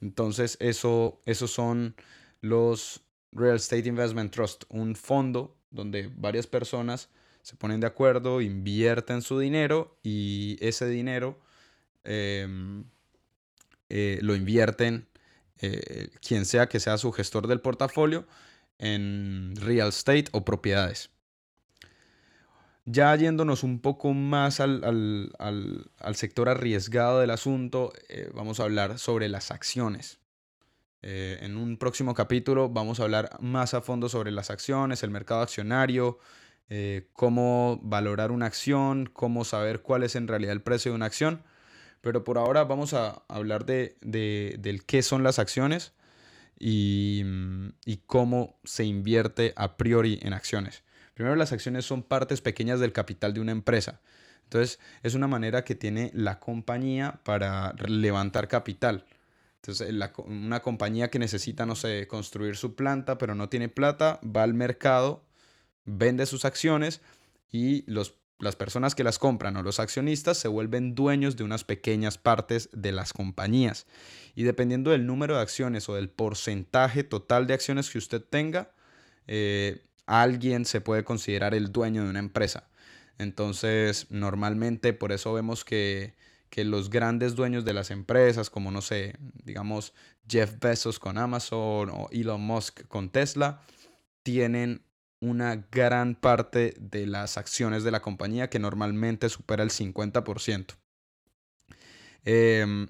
Entonces, 0.00 0.56
eso, 0.58 1.22
esos 1.24 1.52
son 1.52 1.94
los 2.40 3.04
Real 3.30 3.54
Estate 3.54 3.88
Investment 3.88 4.32
Trust, 4.32 4.64
un 4.70 4.96
fondo 4.96 5.56
donde 5.70 6.10
varias 6.16 6.48
personas 6.48 7.10
se 7.42 7.54
ponen 7.54 7.78
de 7.78 7.86
acuerdo, 7.86 8.40
invierten 8.40 9.22
su 9.22 9.38
dinero 9.38 9.96
y 10.02 10.56
ese 10.58 10.88
dinero 10.88 11.38
em, 12.02 12.82
eh, 13.88 14.18
lo 14.22 14.34
invierten 14.34 15.06
eh, 15.60 16.08
quien 16.26 16.44
sea 16.44 16.68
que 16.68 16.80
sea 16.80 16.98
su 16.98 17.12
gestor 17.12 17.46
del 17.46 17.60
portafolio 17.60 18.26
en 18.80 19.54
real 19.54 19.90
estate 19.90 20.24
o 20.32 20.44
propiedades. 20.44 21.10
Ya 22.88 23.16
yéndonos 23.16 23.64
un 23.64 23.80
poco 23.80 24.14
más 24.14 24.60
al, 24.60 25.32
sector 26.14 26.48
arriesgado 26.48 27.18
del 27.18 27.30
asunto, 27.30 27.92
eh, 28.08 28.30
vamos 28.32 28.60
a 28.60 28.62
hablar 28.62 29.00
sobre 29.00 29.28
las 29.28 29.50
acciones. 29.50 30.20
Eh, 31.02 31.38
en 31.40 31.56
un 31.56 31.78
próximo 31.78 32.14
capítulo 32.14 32.68
vamos 32.68 33.00
a 33.00 33.02
hablar 33.02 33.30
más 33.40 33.74
a 33.74 33.80
fondo 33.80 34.08
sobre 34.08 34.30
las 34.30 34.50
acciones, 34.50 35.02
el 35.02 35.10
mercado 35.10 35.42
accionario, 35.42 36.20
eh, 36.68 37.10
cómo 37.12 37.80
valorar 37.82 38.30
una 38.30 38.46
acción, 38.46 39.06
cómo 39.12 39.44
saber 39.44 39.82
cuál 39.82 40.04
es 40.04 40.14
en 40.14 40.28
realidad 40.28 40.52
el 40.52 40.62
precio 40.62 40.92
de 40.92 40.96
una 40.96 41.06
acción. 41.06 41.42
Pero 42.02 42.22
por 42.22 42.38
ahora 42.38 42.62
vamos 42.62 42.94
a 42.94 43.24
hablar 43.26 43.66
de, 43.66 43.98
qué 44.86 45.02
son 45.02 45.24
las 45.24 45.40
acciones 45.40 45.92
y 46.56 47.24
cómo 48.06 48.60
se 48.62 48.84
invierte 48.84 49.54
a 49.56 49.76
priori 49.76 50.20
en 50.22 50.34
acciones. 50.34 50.85
Primero, 51.16 51.34
las 51.34 51.50
acciones 51.52 51.86
son 51.86 52.02
partes 52.02 52.42
pequeñas 52.42 52.78
del 52.78 52.92
capital 52.92 53.32
de 53.32 53.40
una 53.40 53.52
empresa. 53.52 54.02
Entonces, 54.44 54.78
es 55.02 55.14
una 55.14 55.26
manera 55.26 55.64
que 55.64 55.74
tiene 55.74 56.10
la 56.12 56.40
compañía 56.40 57.20
para 57.24 57.72
levantar 57.88 58.48
capital. 58.48 59.06
Entonces, 59.62 59.94
una 60.26 60.60
compañía 60.60 61.08
que 61.08 61.18
necesita, 61.18 61.64
no 61.64 61.74
sé, 61.74 62.06
construir 62.06 62.56
su 62.56 62.74
planta, 62.74 63.16
pero 63.16 63.34
no 63.34 63.48
tiene 63.48 63.70
plata, 63.70 64.20
va 64.22 64.42
al 64.42 64.52
mercado, 64.52 65.24
vende 65.86 66.26
sus 66.26 66.44
acciones 66.44 67.00
y 67.50 67.90
los, 67.90 68.18
las 68.38 68.54
personas 68.54 68.94
que 68.94 69.02
las 69.02 69.18
compran 69.18 69.56
o 69.56 69.62
los 69.62 69.80
accionistas 69.80 70.36
se 70.36 70.48
vuelven 70.48 70.94
dueños 70.94 71.38
de 71.38 71.44
unas 71.44 71.64
pequeñas 71.64 72.18
partes 72.18 72.68
de 72.74 72.92
las 72.92 73.14
compañías. 73.14 73.86
Y 74.34 74.42
dependiendo 74.42 74.90
del 74.90 75.06
número 75.06 75.36
de 75.36 75.40
acciones 75.40 75.88
o 75.88 75.94
del 75.94 76.10
porcentaje 76.10 77.04
total 77.04 77.46
de 77.46 77.54
acciones 77.54 77.88
que 77.88 77.96
usted 77.96 78.20
tenga, 78.20 78.72
eh, 79.26 79.85
alguien 80.06 80.64
se 80.64 80.80
puede 80.80 81.04
considerar 81.04 81.54
el 81.54 81.72
dueño 81.72 82.04
de 82.04 82.10
una 82.10 82.18
empresa. 82.20 82.68
Entonces, 83.18 84.06
normalmente 84.10 84.92
por 84.92 85.12
eso 85.12 85.32
vemos 85.32 85.64
que, 85.64 86.14
los 86.56 86.88
grandes 86.88 87.34
dueños 87.34 87.66
de 87.66 87.74
las 87.74 87.90
empresas, 87.90 88.48
como 88.48 88.70
no 88.70 88.80
sé, 88.80 89.14
digamos 89.44 89.92
Jeff 90.26 90.58
Bezos 90.58 90.98
con 90.98 91.18
Amazon 91.18 91.90
o 91.90 92.08
Elon 92.10 92.40
Musk 92.40 92.88
con 92.88 93.10
Tesla, 93.10 93.60
tienen 94.22 94.80
una 95.20 95.66
gran 95.70 96.14
parte 96.14 96.72
de 96.80 97.06
las 97.06 97.36
acciones 97.36 97.84
de 97.84 97.90
la 97.90 98.00
compañía 98.00 98.48
que 98.48 98.58
normalmente 98.58 99.28
supera 99.28 99.62
el 99.62 99.70
50%. 99.70 100.76
Eh, 102.24 102.86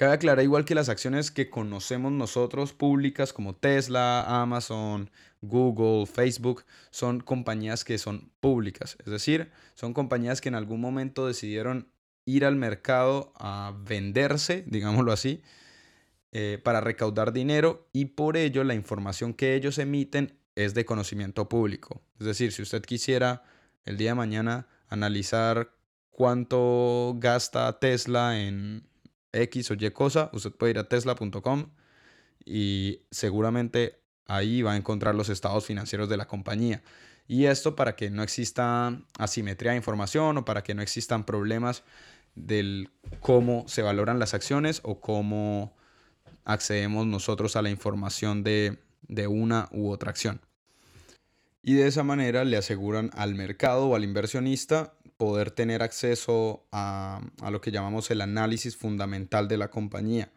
Cabe 0.00 0.14
aclarar 0.14 0.42
igual 0.42 0.64
que 0.64 0.74
las 0.74 0.88
acciones 0.88 1.30
que 1.30 1.50
conocemos 1.50 2.10
nosotros 2.10 2.72
públicas 2.72 3.34
como 3.34 3.54
Tesla, 3.54 4.40
Amazon, 4.40 5.10
Google, 5.42 6.06
Facebook, 6.06 6.64
son 6.90 7.20
compañías 7.20 7.84
que 7.84 7.98
son 7.98 8.32
públicas. 8.40 8.96
Es 9.04 9.12
decir, 9.12 9.50
son 9.74 9.92
compañías 9.92 10.40
que 10.40 10.48
en 10.48 10.54
algún 10.54 10.80
momento 10.80 11.26
decidieron 11.26 11.92
ir 12.24 12.46
al 12.46 12.56
mercado 12.56 13.34
a 13.36 13.74
venderse, 13.78 14.64
digámoslo 14.66 15.12
así, 15.12 15.42
eh, 16.32 16.58
para 16.64 16.80
recaudar 16.80 17.34
dinero 17.34 17.86
y 17.92 18.06
por 18.06 18.38
ello 18.38 18.64
la 18.64 18.72
información 18.72 19.34
que 19.34 19.54
ellos 19.54 19.76
emiten 19.76 20.38
es 20.54 20.72
de 20.72 20.86
conocimiento 20.86 21.46
público. 21.50 22.00
Es 22.18 22.24
decir, 22.24 22.52
si 22.52 22.62
usted 22.62 22.80
quisiera 22.80 23.42
el 23.84 23.98
día 23.98 24.12
de 24.12 24.14
mañana 24.14 24.66
analizar 24.88 25.74
cuánto 26.08 27.16
gasta 27.18 27.78
Tesla 27.78 28.40
en 28.40 28.88
X 29.32 29.70
o 29.70 29.74
Y 29.74 29.90
cosa, 29.90 30.30
usted 30.32 30.52
puede 30.52 30.72
ir 30.72 30.78
a 30.78 30.88
tesla.com 30.88 31.70
y 32.44 33.02
seguramente 33.10 34.00
ahí 34.26 34.62
va 34.62 34.72
a 34.72 34.76
encontrar 34.76 35.14
los 35.14 35.28
estados 35.28 35.64
financieros 35.66 36.08
de 36.08 36.16
la 36.16 36.26
compañía. 36.26 36.82
Y 37.26 37.46
esto 37.46 37.76
para 37.76 37.94
que 37.94 38.10
no 38.10 38.22
exista 38.22 39.00
asimetría 39.18 39.72
de 39.72 39.76
información 39.76 40.38
o 40.38 40.44
para 40.44 40.62
que 40.62 40.74
no 40.74 40.82
existan 40.82 41.24
problemas 41.24 41.84
del 42.34 42.90
cómo 43.20 43.64
se 43.68 43.82
valoran 43.82 44.18
las 44.18 44.34
acciones 44.34 44.80
o 44.84 45.00
cómo 45.00 45.76
accedemos 46.44 47.06
nosotros 47.06 47.54
a 47.56 47.62
la 47.62 47.70
información 47.70 48.42
de, 48.42 48.78
de 49.02 49.26
una 49.26 49.68
u 49.72 49.90
otra 49.90 50.10
acción. 50.10 50.40
y 51.62 51.74
de 51.74 51.86
esa 51.86 52.02
manera 52.02 52.44
le 52.44 52.56
aseguran 52.56 53.10
al 53.14 53.34
mercado 53.34 53.88
o 53.88 53.94
al 53.94 54.04
inversionista 54.04 54.94
poder 55.20 55.50
tener 55.50 55.82
acceso 55.82 56.66
a, 56.72 57.20
lo 57.50 57.60
que 57.60 57.70
llamamos 57.70 58.10
el 58.10 58.22
análisis 58.22 58.74
fundamental 58.74 59.48
de 59.48 59.58
la 59.58 59.68
compañía. 59.68 60.32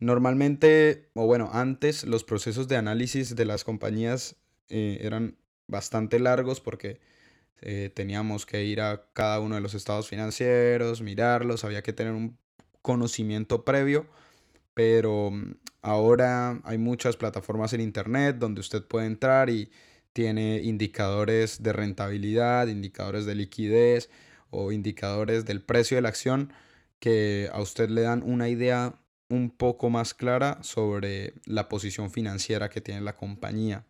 Normalmente, 0.00 1.08
o 1.14 1.24
bueno, 1.24 1.48
antes 1.54 2.04
los 2.04 2.22
procesos 2.22 2.68
de 2.68 2.76
análisis 2.76 3.34
de 3.34 3.46
las 3.46 3.64
compañías 3.64 4.36
eh, 4.68 4.98
eran 5.00 5.38
bastante 5.66 6.18
largos 6.18 6.60
porque 6.60 7.00
eh, 7.62 7.90
teníamos 7.94 8.44
que 8.44 8.66
ir 8.66 8.82
a 8.82 9.06
cada 9.14 9.40
uno 9.40 9.54
de 9.54 9.62
los 9.62 9.72
estados 9.72 10.10
financieros, 10.10 11.00
mirarlos, 11.00 11.64
había 11.64 11.82
que 11.82 11.94
tener 11.94 12.12
un 12.12 12.36
conocimiento 12.82 13.64
previo, 13.64 14.06
pero 14.74 15.30
mm, 15.30 15.54
ahora 15.80 16.60
hay 16.64 16.76
muchas 16.76 17.16
plataformas 17.16 17.72
en 17.72 17.80
Internet 17.80 18.36
donde 18.36 18.60
usted 18.60 18.84
puede 18.84 19.06
entrar 19.06 19.48
y 19.48 19.70
tiene 20.16 20.62
indicadores 20.62 21.62
de 21.62 21.74
rentabilidad, 21.74 22.68
indicadores 22.68 23.26
de 23.26 23.34
liquidez 23.34 24.08
o 24.48 24.72
indicadores 24.72 25.44
del 25.44 25.60
precio 25.60 25.98
de 25.98 26.00
la 26.00 26.08
acción 26.08 26.54
que 27.00 27.50
a 27.52 27.60
usted 27.60 27.90
le 27.90 28.00
dan 28.00 28.22
una 28.24 28.48
idea 28.48 28.94
un 29.28 29.50
poco 29.50 29.90
más 29.90 30.14
clara 30.14 30.56
sobre 30.62 31.34
la 31.44 31.68
posición 31.68 32.10
financiera 32.10 32.70
que 32.70 32.80
tiene 32.80 33.02
la 33.02 33.14
compañía. 33.14 33.84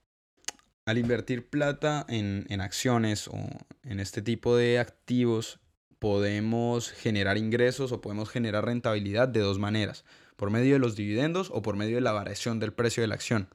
Al 0.84 0.98
invertir 0.98 1.48
plata 1.48 2.04
en, 2.08 2.44
en 2.48 2.60
acciones 2.60 3.28
o 3.28 3.38
en 3.84 4.00
este 4.00 4.20
tipo 4.20 4.56
de 4.56 4.80
activos, 4.80 5.60
podemos 6.00 6.90
generar 6.90 7.38
ingresos 7.38 7.92
o 7.92 8.00
podemos 8.00 8.30
generar 8.30 8.64
rentabilidad 8.64 9.28
de 9.28 9.40
dos 9.40 9.60
maneras, 9.60 10.04
por 10.34 10.50
medio 10.50 10.72
de 10.72 10.80
los 10.80 10.96
dividendos 10.96 11.52
o 11.52 11.62
por 11.62 11.76
medio 11.76 11.94
de 11.94 12.00
la 12.00 12.10
variación 12.10 12.58
del 12.58 12.72
precio 12.72 13.00
de 13.00 13.06
la 13.06 13.14
acción. 13.14 13.48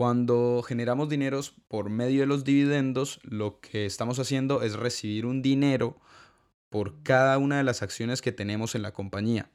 Cuando 0.00 0.62
generamos 0.66 1.10
dineros 1.10 1.52
por 1.68 1.90
medio 1.90 2.20
de 2.20 2.26
los 2.26 2.42
dividendos, 2.42 3.20
lo 3.22 3.60
que 3.60 3.84
estamos 3.84 4.18
haciendo 4.18 4.62
es 4.62 4.72
recibir 4.72 5.26
un 5.26 5.42
dinero 5.42 6.00
por 6.70 7.02
cada 7.02 7.36
una 7.36 7.58
de 7.58 7.64
las 7.64 7.82
acciones 7.82 8.22
que 8.22 8.32
tenemos 8.32 8.74
en 8.74 8.80
la 8.80 8.94
compañía. 8.94 9.50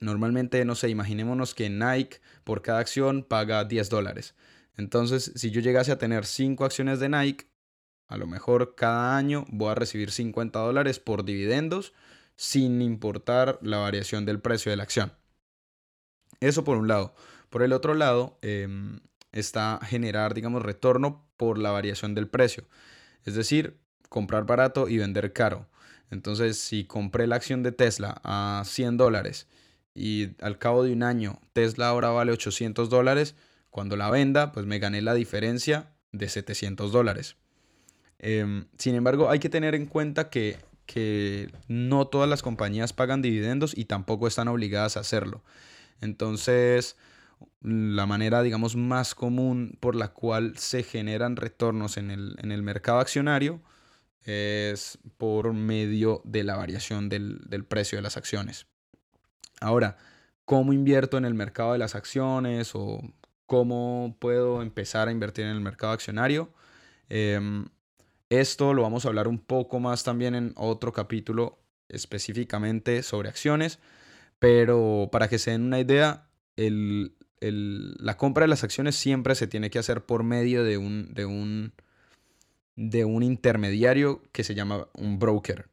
Normalmente, 0.00 0.62
no 0.66 0.74
sé, 0.74 0.90
imaginémonos 0.90 1.54
que 1.54 1.70
Nike 1.70 2.20
por 2.44 2.60
cada 2.60 2.80
acción 2.80 3.22
paga 3.22 3.64
10 3.64 3.88
dólares. 3.88 4.34
Entonces, 4.76 5.32
si 5.34 5.50
yo 5.50 5.62
llegase 5.62 5.92
a 5.92 5.98
tener 5.98 6.26
5 6.26 6.66
acciones 6.66 7.00
de 7.00 7.08
Nike, 7.08 7.46
a 8.06 8.18
lo 8.18 8.26
mejor 8.26 8.74
cada 8.74 9.16
año 9.16 9.46
voy 9.48 9.70
a 9.70 9.76
recibir 9.76 10.10
50 10.10 10.58
dólares 10.58 11.00
por 11.00 11.24
dividendos 11.24 11.94
sin 12.36 12.82
importar 12.82 13.58
la 13.62 13.78
variación 13.78 14.26
del 14.26 14.40
precio 14.40 14.68
de 14.68 14.76
la 14.76 14.82
acción. 14.82 15.14
Eso 16.40 16.64
por 16.64 16.76
un 16.76 16.86
lado. 16.86 17.14
Por 17.48 17.62
el 17.62 17.72
otro 17.72 17.94
lado, 17.94 18.38
em, 18.42 19.00
está 19.32 19.78
generar, 19.82 20.34
digamos, 20.34 20.62
retorno 20.62 21.26
por 21.36 21.58
la 21.58 21.70
variación 21.70 22.14
del 22.14 22.28
precio. 22.28 22.64
Es 23.24 23.34
decir, 23.34 23.78
comprar 24.08 24.46
barato 24.46 24.88
y 24.88 24.98
vender 24.98 25.32
caro. 25.32 25.66
Entonces, 26.10 26.58
si 26.58 26.84
compré 26.84 27.26
la 27.26 27.36
acción 27.36 27.62
de 27.62 27.72
Tesla 27.72 28.20
a 28.24 28.62
100 28.64 28.96
dólares 28.96 29.46
y 29.94 30.30
al 30.40 30.58
cabo 30.58 30.84
de 30.84 30.92
un 30.92 31.02
año 31.02 31.40
Tesla 31.52 31.88
ahora 31.88 32.10
vale 32.10 32.32
800 32.32 32.88
dólares, 32.88 33.34
cuando 33.70 33.96
la 33.96 34.10
venda, 34.10 34.52
pues 34.52 34.64
me 34.64 34.78
gané 34.78 35.02
la 35.02 35.14
diferencia 35.14 35.90
de 36.12 36.28
700 36.28 36.90
dólares. 36.90 37.36
Em, 38.18 38.66
sin 38.78 38.94
embargo, 38.94 39.30
hay 39.30 39.38
que 39.38 39.50
tener 39.50 39.74
en 39.74 39.86
cuenta 39.86 40.30
que, 40.30 40.56
que 40.86 41.52
no 41.68 42.06
todas 42.06 42.28
las 42.28 42.42
compañías 42.42 42.92
pagan 42.92 43.22
dividendos 43.22 43.76
y 43.76 43.84
tampoco 43.84 44.26
están 44.26 44.48
obligadas 44.48 44.96
a 44.96 45.00
hacerlo. 45.00 45.44
Entonces, 46.00 46.96
la 47.60 48.06
manera, 48.06 48.42
digamos, 48.42 48.76
más 48.76 49.14
común 49.14 49.76
por 49.80 49.96
la 49.96 50.08
cual 50.08 50.56
se 50.56 50.82
generan 50.82 51.36
retornos 51.36 51.96
en 51.96 52.10
el, 52.10 52.62
mercado 52.62 53.00
accionario 53.00 53.60
es 54.22 54.98
por 55.16 55.52
medio 55.54 56.20
de 56.24 56.44
la 56.44 56.56
variación 56.56 57.08
del, 57.08 57.64
precio 57.68 57.98
de 57.98 58.02
las 58.02 58.16
acciones. 58.16 58.66
Ahora, 59.60 59.96
¿cómo 60.44 60.72
invierto 60.72 61.18
en 61.18 61.24
el 61.24 61.34
mercado 61.34 61.72
de 61.72 61.78
las 61.78 61.94
acciones 61.94 62.72
o 62.74 63.00
cómo 63.46 64.16
puedo 64.20 64.62
empezar 64.62 65.08
a 65.08 65.12
invertir 65.12 65.46
en 65.46 65.50
el 65.52 65.60
mercado 65.60 65.92
accionario? 65.92 66.52
Em, 67.08 67.66
esto 68.30 68.74
lo 68.74 68.82
vamos 68.82 69.04
a 69.04 69.08
hablar 69.08 69.26
un 69.26 69.38
poco 69.38 69.80
más 69.80 70.04
también 70.04 70.34
en 70.34 70.52
otro 70.56 70.92
capítulo 70.92 71.58
específicamente 71.88 73.02
sobre 73.02 73.30
acciones, 73.30 73.80
pero 74.38 75.08
para 75.10 75.28
que 75.28 75.38
se 75.38 75.52
den 75.52 75.62
una 75.62 75.80
idea, 75.80 76.28
el, 76.56 77.17
la 77.40 78.16
compra 78.16 78.42
de 78.44 78.48
las 78.48 78.64
acciones 78.64 78.96
siempre 78.96 79.34
se 79.34 79.46
tiene 79.46 79.70
que 79.70 79.78
hacer 79.78 80.04
por 80.04 80.22
medio 80.22 80.64
de 80.64 80.78
un, 80.78 81.12
de 81.14 81.24
un, 81.26 81.72
de 82.76 83.04
un 83.04 83.22
intermediario 83.22 84.22
que 84.32 84.44
se 84.44 84.54
llama 84.54 84.88
un 84.94 85.18
broker. 85.18 85.68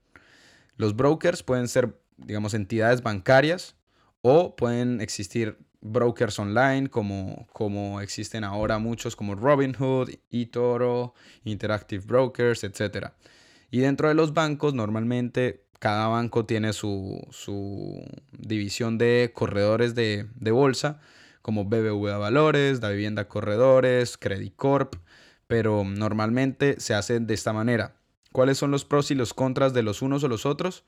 Los 0.78 0.95
brokers 0.95 1.43
pueden 1.43 1.67
ser, 1.67 1.99
digamos, 2.17 2.54
entidades 2.54 3.01
bancarias 3.01 3.75
o 4.21 4.56
pueden 4.56 5.01
existir 5.01 5.58
brokers 5.82 6.39
online 6.39 6.89
como, 6.89 7.47
como 7.54 8.01
existen 8.01 8.43
ahora 8.43 8.80
muchos 8.80 9.15
como 9.15 9.36
Robinhood, 9.36 10.10
eToro, 10.32 11.13
Interactive 11.43 12.04
Brokers, 12.06 12.63
etc. 12.63 13.10
Y 13.69 13.80
dentro 13.80 14.08
de 14.08 14.15
los 14.15 14.34
bancos 14.34 14.73
normalmente 14.73 15.65
cada 15.80 16.08
banco 16.08 16.45
tiene 16.45 16.73
su, 16.73 17.21
su 17.30 18.04
división 18.32 18.97
de 18.97 19.32
corredores 19.34 19.93
de, 19.93 20.28
de 20.36 20.51
bolsa 20.51 20.99
como 21.46 21.66
BBVA 21.66 22.18
Valores, 22.18 22.82
Da 22.82 22.90
Vivienda 22.90 23.28
Corredores, 23.28 24.18
Credit 24.18 24.56
Corp, 24.56 24.96
pero 25.46 25.84
normalmente 25.84 26.80
se 26.80 26.96
hace 26.96 27.20
de 27.20 27.36
esta 27.36 27.54
manera. 27.54 27.98
¿Cuáles 28.32 28.58
son 28.58 28.72
los 28.72 28.84
pros 28.84 29.12
y 29.12 29.16
los 29.16 29.36
contras 29.36 29.72
de 29.72 29.84
los 29.84 30.02
unos 30.02 30.24
o 30.24 30.28
los 30.28 30.48
otros? 30.48 30.86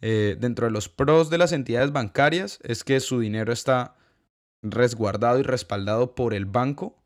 Eh, 0.00 0.38
dentro 0.40 0.64
de 0.64 0.72
los 0.72 0.88
pros 0.88 1.28
de 1.28 1.36
las 1.36 1.52
entidades 1.52 1.92
bancarias 1.92 2.60
es 2.62 2.82
que 2.82 2.98
su 3.00 3.20
dinero 3.20 3.52
está 3.52 3.94
resguardado 4.62 5.38
y 5.38 5.42
respaldado 5.42 6.14
por 6.14 6.32
el 6.32 6.46
banco, 6.46 6.96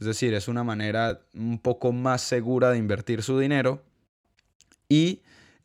es 0.00 0.06
decir, 0.06 0.32
es 0.32 0.48
una 0.48 0.64
manera 0.64 1.20
un 1.34 1.58
poco 1.58 1.92
más 1.92 2.22
segura 2.22 2.70
de 2.70 2.78
invertir 2.78 3.22
su 3.22 3.38
dinero. 3.38 3.82
Y 4.88 5.20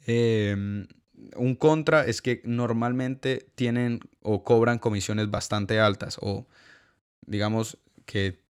em, 0.06 0.86
un 1.38 1.56
contra 1.56 2.06
es 2.06 2.22
que 2.22 2.42
normalmente 2.44 3.48
tienen 3.56 4.02
o 4.22 4.44
cobran 4.44 4.80
comisiones 4.80 5.32
bastante 5.32 5.80
altas 5.80 6.18
o 6.20 6.46
digamos, 7.26 7.78
que, 8.06 8.42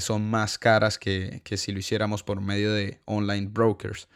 son 0.00 0.30
más 0.30 0.58
caras 0.58 0.98
que, 0.98 1.42
si 1.56 1.72
lo 1.72 1.78
hiciéramos 1.78 2.22
por 2.22 2.40
medio 2.40 2.72
de 2.72 3.00
online 3.06 3.48
brokers. 3.50 4.08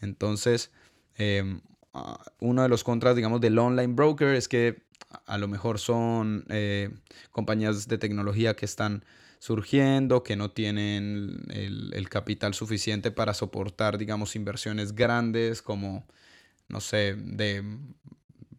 Entonces, 0.00 0.70
em, 1.16 1.60
ah, 1.92 2.22
uno 2.40 2.62
de 2.62 2.68
los 2.68 2.82
contras, 2.82 3.14
digamos, 3.16 3.40
del 3.40 3.58
online 3.58 3.94
broker 3.94 4.34
es 4.34 4.48
que 4.48 4.84
a 5.26 5.38
lo 5.38 5.48
mejor 5.48 5.78
son 5.78 6.44
eh, 6.48 6.90
compañías 7.30 7.88
de 7.88 7.98
tecnología 7.98 8.56
que 8.56 8.64
están 8.64 9.04
surgiendo, 9.38 10.22
que 10.22 10.36
no 10.36 10.50
tienen 10.50 11.44
el, 11.50 11.92
el, 11.94 12.08
capital 12.08 12.54
suficiente 12.54 13.10
para 13.10 13.34
soportar, 13.34 13.98
digamos, 13.98 14.34
inversiones 14.34 14.94
grandes 14.94 15.62
como, 15.62 16.06
no 16.68 16.80
sé, 16.80 17.14
de 17.16 17.62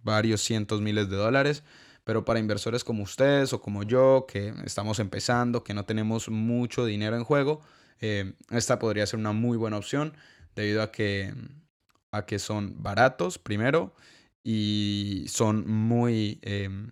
varios 0.04 0.42
cientos 0.42 0.82
miles 0.82 1.10
de 1.10 1.16
dólares 1.16 1.64
pero 2.08 2.24
para 2.24 2.40
inversores 2.40 2.86
como 2.86 3.04
ustedes 3.04 3.52
o 3.52 3.60
como 3.60 3.84
yo, 3.84 4.28
que 4.30 4.54
estamos 4.64 5.00
empezando, 5.00 5.66
que 5.66 5.74
no 5.74 5.84
tenemos 5.84 6.30
mucho 6.30 6.86
dinero 6.86 7.18
en 7.18 7.26
juego, 7.26 7.60
eh, 8.00 8.32
esta 8.50 8.80
podría 8.80 9.06
ser 9.06 9.20
una 9.20 9.34
muy 9.34 9.58
buena 9.58 9.76
opción 9.76 10.14
debido 10.56 10.82
a 10.82 10.90
que, 10.90 11.34
a 12.14 12.26
que 12.26 12.40
son 12.40 12.82
baratos 12.82 13.40
primero 13.40 13.94
y 14.42 15.26
son 15.28 15.70
muy 15.70 16.40
em, 16.44 16.92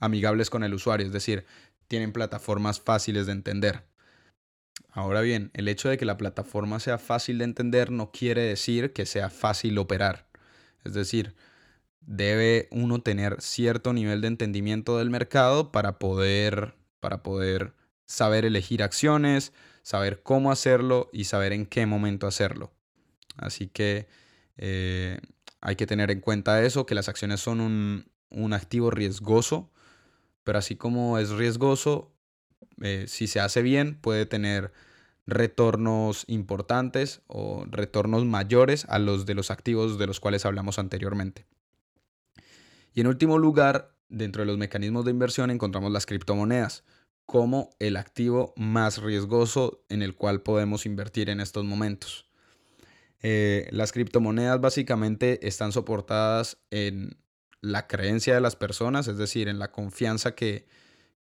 amigables 0.00 0.50
con 0.50 0.64
el 0.64 0.74
usuario, 0.74 1.06
es 1.06 1.12
decir, 1.12 1.46
tienen 1.86 2.10
plataformas 2.10 2.80
fáciles 2.80 3.26
de 3.26 3.32
entender. 3.34 3.84
Ahora 4.90 5.20
bien, 5.20 5.52
el 5.54 5.68
hecho 5.68 5.90
de 5.90 5.96
que 5.96 6.06
la 6.06 6.16
plataforma 6.16 6.80
sea 6.80 6.98
fácil 6.98 7.38
de 7.38 7.44
entender 7.44 7.92
no 7.92 8.10
quiere 8.10 8.42
decir 8.42 8.92
que 8.92 9.06
sea 9.06 9.30
fácil 9.30 9.78
operar. 9.78 10.26
Es 10.82 10.92
decir, 10.92 11.36
debe 12.06 12.68
uno 12.70 13.02
tener 13.02 13.40
cierto 13.40 13.92
nivel 13.92 14.20
de 14.20 14.28
entendimiento 14.28 14.98
del 14.98 15.10
mercado 15.10 15.72
para 15.72 15.98
poder, 15.98 16.74
para 17.00 17.22
poder 17.22 17.74
saber 18.06 18.44
elegir 18.44 18.82
acciones, 18.82 19.52
saber 19.82 20.22
cómo 20.22 20.52
hacerlo 20.52 21.10
y 21.12 21.24
saber 21.24 21.52
en 21.52 21.66
qué 21.66 21.84
momento 21.86 22.26
hacerlo. 22.26 22.72
Así 23.36 23.66
que 23.66 24.06
eh, 24.56 25.18
hay 25.60 25.76
que 25.76 25.86
tener 25.86 26.10
en 26.10 26.20
cuenta 26.20 26.62
eso, 26.62 26.86
que 26.86 26.94
las 26.94 27.08
acciones 27.08 27.40
son 27.40 27.60
un, 27.60 28.52
activo 28.52 28.90
riesgoso, 28.90 29.70
pero 30.44 30.58
así 30.58 30.76
como 30.76 31.18
es 31.18 31.30
riesgoso, 31.30 32.12
eh, 32.82 33.06
si 33.08 33.26
se 33.26 33.40
hace 33.40 33.62
bien, 33.62 33.98
puede 34.00 34.26
tener 34.26 34.72
retornos 35.26 36.24
importantes 36.28 37.22
o 37.26 37.66
retornos 37.68 38.24
mayores 38.24 38.86
a 38.88 39.00
los 39.00 39.26
de 39.26 39.34
los 39.34 39.50
activos 39.50 39.98
de 39.98 40.06
los 40.06 40.20
cuales 40.20 40.46
hablamos 40.46 40.78
anteriormente. 40.78 41.46
Y 42.96 43.02
en 43.02 43.08
último 43.08 43.36
lugar, 43.36 43.94
dentro 44.08 44.40
de 44.40 44.46
los 44.46 44.56
mecanismos 44.56 45.04
de 45.04 45.10
inversión 45.10 45.50
encontramos 45.50 45.92
las 45.92 46.06
criptomonedas. 46.06 46.82
como 47.26 47.70
el 47.80 47.96
activo 47.96 48.54
más 48.56 49.02
riesgoso 49.02 49.82
en 49.88 50.00
el 50.00 50.14
cual 50.14 50.42
podemos 50.42 50.86
invertir 50.86 51.28
en 51.28 51.40
estos 51.40 51.64
momentos. 51.64 52.30
Eh, 53.20 53.68
las 53.72 53.90
criptomonedas 53.90 54.60
básicamente 54.60 55.44
están 55.48 55.72
soportadas 55.72 56.58
en 56.70 57.18
la 57.60 57.88
creencia 57.88 58.32
de 58.32 58.40
las 58.40 58.54
personas, 58.54 59.08
es 59.08 59.18
decir, 59.18 59.48
en 59.48 59.58
la 59.58 59.72
confianza 59.72 60.36
que, 60.36 60.68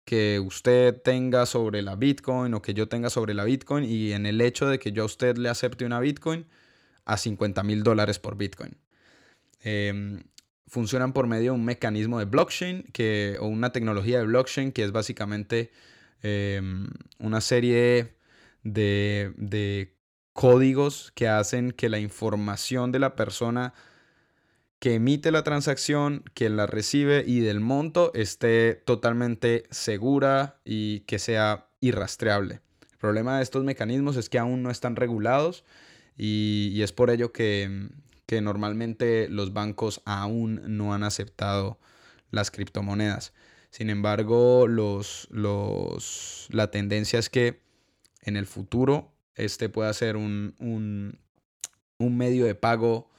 que 0.04 0.40
usted 0.40 1.00
tenga 1.02 1.46
sobre 1.46 1.80
la 1.80 1.96
Bitcoin 1.96 2.52
o 2.52 2.60
que 2.60 2.74
yo 2.74 2.86
tenga 2.86 3.08
sobre 3.08 3.32
la 3.32 3.44
Bitcoin 3.44 3.84
y 3.84 4.12
en 4.12 4.26
el 4.26 4.42
hecho 4.42 4.68
de 4.68 4.78
que 4.78 4.92
yo 4.92 5.04
a 5.04 5.06
usted 5.06 5.38
le 5.38 5.48
acepte 5.48 5.86
una 5.86 6.00
Bitcoin 6.00 6.44
a 7.06 7.16
50 7.16 7.62
mil 7.62 7.82
dólares 7.82 8.18
por 8.18 8.36
Bitcoin. 8.36 8.76
Em, 9.62 10.22
funcionan 10.66 11.12
por 11.12 11.26
medio 11.26 11.52
de 11.52 11.58
un 11.58 11.64
mecanismo 11.64 12.18
de 12.18 12.24
blockchain 12.24 12.84
que, 12.92 13.36
o 13.40 13.46
una 13.46 13.72
tecnología 13.72 14.18
de 14.18 14.26
blockchain 14.26 14.72
que 14.72 14.84
es 14.84 14.92
básicamente 14.92 15.70
em, 16.22 16.88
una 17.18 17.40
serie 17.40 18.14
de, 18.62 19.32
de 19.36 19.96
códigos 20.32 21.12
que 21.14 21.28
hacen 21.28 21.70
que 21.70 21.88
la 21.88 21.98
información 21.98 22.92
de 22.92 22.98
la 22.98 23.14
persona 23.14 23.74
que 24.84 24.94
emite 24.96 25.30
la 25.30 25.44
transacción, 25.44 26.24
que 26.34 26.50
la 26.50 26.66
recibe 26.66 27.24
y 27.26 27.40
del 27.40 27.60
monto 27.60 28.12
esté 28.12 28.74
totalmente 28.74 29.64
segura 29.70 30.60
y 30.62 31.00
que 31.00 31.18
sea 31.18 31.68
irrastreable. 31.80 32.60
El 32.90 32.98
problema 32.98 33.38
de 33.38 33.42
estos 33.42 33.64
mecanismos 33.64 34.16
es 34.16 34.28
que 34.28 34.38
aún 34.38 34.62
no 34.62 34.70
están 34.70 34.96
regulados 34.96 35.64
y, 36.18 36.82
es 36.82 36.92
por 36.92 37.10
ello 37.10 37.32
que, 37.32 37.88
que 38.26 38.40
normalmente 38.40 39.28
los 39.28 39.52
bancos 39.52 40.02
aún 40.04 40.62
no 40.66 40.94
han 40.94 41.02
aceptado 41.02 41.78
las 42.30 42.50
criptomonedas. 42.50 43.32
Sin 43.70 43.90
embargo, 43.90 44.66
los, 44.68 45.28
los, 45.30 46.48
la 46.50 46.70
tendencia 46.70 47.18
es 47.18 47.28
que 47.28 47.60
en 48.22 48.36
el 48.36 48.46
futuro 48.46 49.12
este 49.34 49.68
pueda 49.68 49.92
ser 49.92 50.16
un, 50.16 50.54
un, 50.58 51.18
un 51.98 52.16
medio 52.16 52.44
de 52.46 52.54
pago 52.54 53.10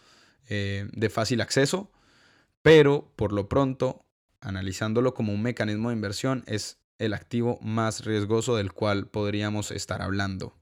eh, 0.47 0.87
de 0.93 1.09
fácil 1.09 1.41
acceso, 1.41 1.91
pero 2.61 3.11
por 3.15 3.31
lo 3.31 3.49
pronto, 3.49 4.05
analizándolo 4.41 5.13
como 5.13 5.33
un 5.33 5.41
mecanismo 5.41 5.89
de 5.89 5.95
inversión, 5.95 6.43
es 6.47 6.79
el 6.99 7.13
activo 7.13 7.59
más 7.61 8.05
riesgoso 8.05 8.55
del 8.55 8.71
cual 8.71 9.07
podríamos 9.07 9.71
estar 9.71 10.01
hablando. 10.01 10.55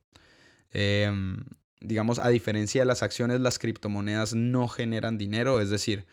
Em, 0.71 1.45
digamos, 1.83 2.19
a 2.19 2.29
diferencia 2.29 2.81
de 2.81 2.85
las 2.85 3.03
acciones, 3.03 3.41
las 3.41 3.59
criptomonedas 3.59 4.33
no 4.33 4.67
generan 4.67 5.17
dinero, 5.17 5.61
es 5.61 5.69
decir, 5.69 6.05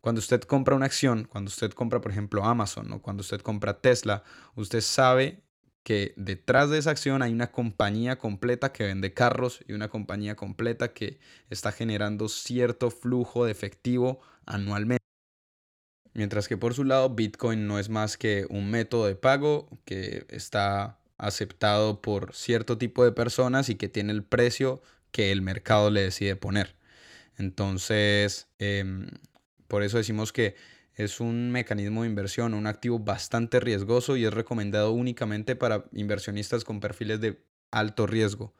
cuando 0.00 0.20
usted 0.20 0.42
compra 0.42 0.76
una 0.76 0.86
acción, 0.86 1.24
cuando 1.24 1.48
usted 1.48 1.72
compra, 1.72 2.00
por 2.00 2.12
ejemplo, 2.12 2.44
Amazon 2.44 2.92
o 2.92 3.02
cuando 3.02 3.22
usted 3.22 3.40
compra 3.40 3.80
Tesla, 3.80 4.22
usted 4.54 4.80
sabe 4.80 5.42
que 5.82 6.14
detrás 6.16 6.70
de 6.70 6.78
esa 6.78 6.90
acción 6.90 7.22
hay 7.22 7.32
una 7.32 7.50
compañía 7.50 8.18
completa 8.18 8.72
que 8.72 8.84
vende 8.84 9.14
carros 9.14 9.64
y 9.66 9.72
una 9.72 9.88
compañía 9.88 10.36
completa 10.36 10.92
que 10.92 11.18
está 11.48 11.72
generando 11.72 12.28
cierto 12.28 12.90
flujo 12.90 13.44
de 13.44 13.52
efectivo 13.52 14.20
anualmente. 14.46 15.04
Mientras 16.12 16.48
que 16.48 16.56
por 16.56 16.74
su 16.74 16.84
lado, 16.84 17.10
Bitcoin 17.10 17.66
no 17.66 17.78
es 17.78 17.88
más 17.88 18.16
que 18.16 18.46
un 18.48 18.70
método 18.70 19.06
de 19.06 19.16
pago 19.16 19.68
que 19.84 20.26
está 20.28 20.98
aceptado 21.18 22.00
por 22.00 22.34
cierto 22.34 22.78
tipo 22.78 23.04
de 23.04 23.12
personas 23.12 23.68
y 23.68 23.76
que 23.76 23.88
tiene 23.88 24.12
el 24.12 24.24
precio 24.24 24.82
que 25.10 25.32
el 25.32 25.42
mercado 25.42 25.90
le 25.90 26.02
decide 26.02 26.36
poner. 26.36 26.76
Entonces, 27.38 28.48
em, 28.58 29.08
por 29.68 29.82
eso 29.82 29.98
decimos 29.98 30.32
que 30.32 30.56
es 30.94 31.20
un 31.20 31.50
mecanismo 31.50 32.02
de 32.02 32.08
inversión, 32.08 32.54
un 32.54 32.66
activo 32.66 32.98
bastante 32.98 33.60
riesgoso 33.60 34.16
y 34.16 34.24
es 34.24 34.32
recomendado 34.32 34.92
únicamente 34.92 35.54
para 35.54 35.84
inversionistas 35.92 36.64
con 36.64 36.80
perfiles 36.80 37.20
de 37.20 37.38
alto 37.70 38.06
riesgo. 38.06 38.54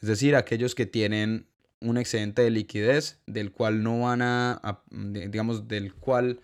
Es 0.00 0.08
decir, 0.08 0.36
aquellos 0.36 0.74
que 0.76 0.86
tienen 0.86 1.48
un 1.80 1.96
excedente 1.96 2.42
de 2.42 2.50
liquidez 2.50 3.20
del 3.26 3.50
cual 3.50 3.82
no 3.82 4.00
van 4.00 4.22
a, 4.22 4.82
digamos, 4.90 5.68
del 5.68 5.94
cual 5.94 6.40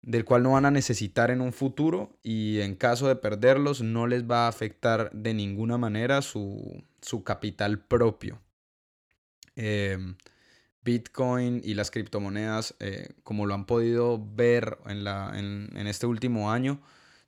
del 0.00 0.26
cual 0.26 0.42
no 0.42 0.52
van 0.52 0.66
a 0.66 0.70
necesitar 0.70 1.30
en 1.30 1.40
un 1.40 1.54
futuro 1.54 2.18
y 2.22 2.60
en 2.60 2.74
caso 2.74 3.08
de 3.08 3.16
perderlos 3.16 3.80
no 3.80 4.06
les 4.06 4.30
va 4.30 4.44
a 4.44 4.48
afectar 4.48 5.10
de 5.14 5.32
ninguna 5.32 5.78
manera 5.78 6.20
su, 6.20 6.84
su 7.04 7.22
capital 7.22 7.78
propio. 7.78 8.40
Em, 9.56 10.16
Bitcoin 10.82 11.62
y 11.64 11.74
las 11.74 11.90
criptomonedas, 11.90 12.74
eh, 12.80 13.14
como 13.22 13.46
lo 13.46 13.54
han 13.54 13.64
podido 13.64 14.22
ver 14.22 14.78
en, 14.86 15.04
la, 15.04 15.32
en, 15.34 15.86
este 15.86 16.06
último 16.06 16.50
año, 16.50 16.82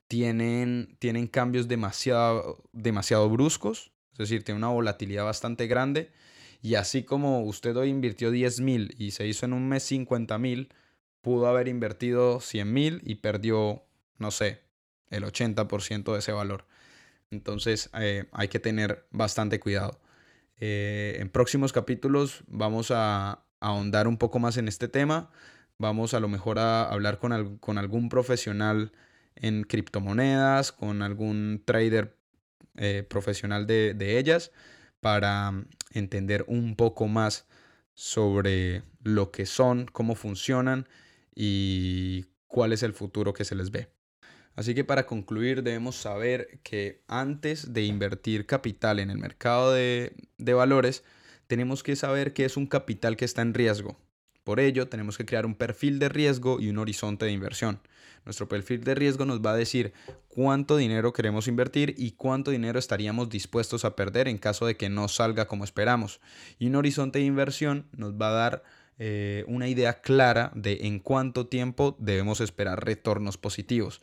tienen, 0.08 0.96
tienen 0.98 1.26
cambios 1.26 1.68
demasiado, 1.68 2.62
demasiado 2.72 3.28
bruscos, 3.30 3.92
es 4.12 4.18
decir, 4.18 4.44
tiene 4.44 4.58
una 4.58 4.68
volatilidad 4.68 5.24
bastante 5.24 5.66
grande. 5.66 6.10
Y 6.62 6.74
así 6.74 7.02
como 7.04 7.42
usted 7.44 7.76
hoy 7.76 7.88
invirtió 7.90 8.30
10 8.30 8.60
mil 8.60 8.94
y 8.98 9.12
se 9.12 9.26
hizo 9.26 9.46
en 9.46 9.52
un 9.52 9.68
mes 9.68 9.84
50 9.84 10.36
mil, 10.38 10.72
pudo 11.20 11.46
haber 11.46 11.68
invertido 11.68 12.40
100 12.40 12.72
mil 12.72 13.02
y 13.04 13.16
perdió, 13.16 13.84
no 14.18 14.30
sé, 14.30 14.60
el 15.10 15.24
80% 15.24 16.12
de 16.12 16.18
ese 16.18 16.32
valor. 16.32 16.66
Entonces 17.30 17.90
eh, 17.98 18.26
hay 18.32 18.48
que 18.48 18.60
tener 18.60 19.06
bastante 19.10 19.60
cuidado. 19.60 20.00
Eh, 20.58 21.16
en 21.20 21.28
próximos 21.28 21.72
capítulos 21.72 22.42
vamos 22.46 22.90
a 22.90 23.44
ahondar 23.60 24.08
un 24.08 24.16
poco 24.18 24.38
más 24.38 24.56
en 24.56 24.68
este 24.68 24.88
tema. 24.88 25.30
Vamos 25.78 26.14
a 26.14 26.20
lo 26.20 26.28
mejor 26.28 26.58
a 26.58 26.84
hablar 26.84 27.18
con, 27.18 27.58
con 27.58 27.78
algún 27.78 28.08
profesional 28.08 28.92
en 29.34 29.64
criptomonedas, 29.64 30.72
con 30.72 31.02
algún 31.02 31.62
trader 31.64 32.16
eh, 32.76 33.04
profesional 33.08 33.66
de, 33.66 33.94
de 33.94 34.18
ellas, 34.18 34.52
para 35.00 35.52
entender 35.92 36.44
un 36.48 36.76
poco 36.76 37.06
más 37.08 37.46
sobre 37.94 38.82
lo 39.02 39.30
que 39.30 39.46
son, 39.46 39.86
cómo 39.86 40.14
funcionan 40.14 40.88
y 41.34 42.26
cuál 42.46 42.72
es 42.72 42.82
el 42.82 42.92
futuro 42.94 43.34
que 43.34 43.44
se 43.44 43.54
les 43.54 43.70
ve. 43.70 43.95
Así 44.56 44.74
que 44.74 44.84
para 44.84 45.06
concluir 45.06 45.62
debemos 45.62 45.96
saber 45.96 46.60
que 46.62 47.02
antes 47.08 47.74
de 47.74 47.84
invertir 47.84 48.46
capital 48.46 48.98
en 48.98 49.10
el 49.10 49.18
mercado 49.18 49.72
de, 49.72 50.14
valores, 50.38 51.04
tenemos 51.46 51.82
que 51.82 51.94
saber 51.94 52.32
que 52.32 52.46
es 52.46 52.56
un 52.56 52.66
capital 52.66 53.16
que 53.16 53.26
está 53.26 53.42
en 53.42 53.52
riesgo. 53.52 53.98
Por 54.44 54.58
ello, 54.58 54.88
tenemos 54.88 55.18
que 55.18 55.26
crear 55.26 55.44
un 55.44 55.54
perfil 55.54 55.98
de 55.98 56.08
riesgo 56.08 56.58
y 56.58 56.70
un 56.70 56.78
horizonte 56.78 57.26
de 57.26 57.32
inversión. 57.32 57.80
Nuestro 58.24 58.48
perfil 58.48 58.82
de 58.82 58.94
riesgo 58.94 59.26
nos 59.26 59.40
va 59.40 59.52
a 59.52 59.56
decir 59.56 59.92
cuánto 60.28 60.76
dinero 60.76 61.12
queremos 61.12 61.48
invertir 61.48 61.94
y 61.98 62.12
cuánto 62.12 62.50
dinero 62.50 62.78
estaríamos 62.78 63.28
dispuestos 63.28 63.84
a 63.84 63.94
perder 63.94 64.26
en 64.26 64.38
caso 64.38 64.66
de 64.66 64.76
que 64.76 64.88
no 64.88 65.08
salga 65.08 65.46
como 65.46 65.64
esperamos. 65.64 66.20
Y 66.58 66.68
un 66.68 66.76
horizonte 66.76 67.18
de 67.18 67.26
inversión 67.26 67.86
nos 67.92 68.14
va 68.14 68.28
a 68.30 68.32
dar 68.32 68.62
eh, 68.98 69.44
una 69.48 69.68
idea 69.68 70.00
clara 70.00 70.50
de 70.54 70.78
en 70.82 70.98
cuánto 70.98 71.46
tiempo 71.46 71.94
debemos 72.00 72.40
esperar 72.40 72.84
retornos 72.84 73.36
positivos. 73.36 74.00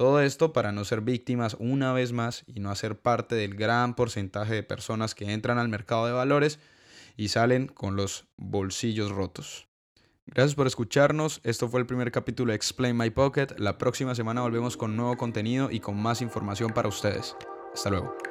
Todo 0.00 0.22
esto 0.22 0.54
para 0.54 0.72
no 0.72 0.86
ser 0.86 1.02
víctimas 1.02 1.58
una 1.58 1.92
vez 1.92 2.12
más 2.14 2.44
y 2.46 2.60
no 2.60 2.70
hacer 2.70 2.98
parte 2.98 3.34
del 3.34 3.54
gran 3.54 3.94
porcentaje 3.94 4.54
de 4.54 4.62
personas 4.62 5.14
que 5.14 5.30
entran 5.30 5.58
al 5.58 5.68
mercado 5.68 6.06
de 6.06 6.12
valores 6.12 6.58
y 7.18 7.28
salen 7.28 7.66
con 7.66 7.96
los 7.96 8.24
bolsillos 8.38 9.10
rotos. 9.10 9.68
Gracias 10.24 10.54
por 10.54 10.66
escucharnos. 10.66 11.42
Esto 11.44 11.68
fue 11.68 11.80
el 11.80 11.86
primer 11.86 12.10
capítulo 12.12 12.50
de 12.50 12.56
Explain 12.56 12.96
My 12.96 13.10
Pocket. 13.10 13.48
La 13.58 13.76
próxima 13.76 14.14
semana 14.14 14.40
volvemos 14.40 14.78
con 14.78 14.96
nuevo 14.96 15.18
contenido 15.18 15.70
y 15.70 15.80
con 15.80 16.00
más 16.00 16.22
información 16.22 16.72
para 16.72 16.88
ustedes. 16.88 17.36
Hasta 17.74 17.90
luego. 17.90 18.29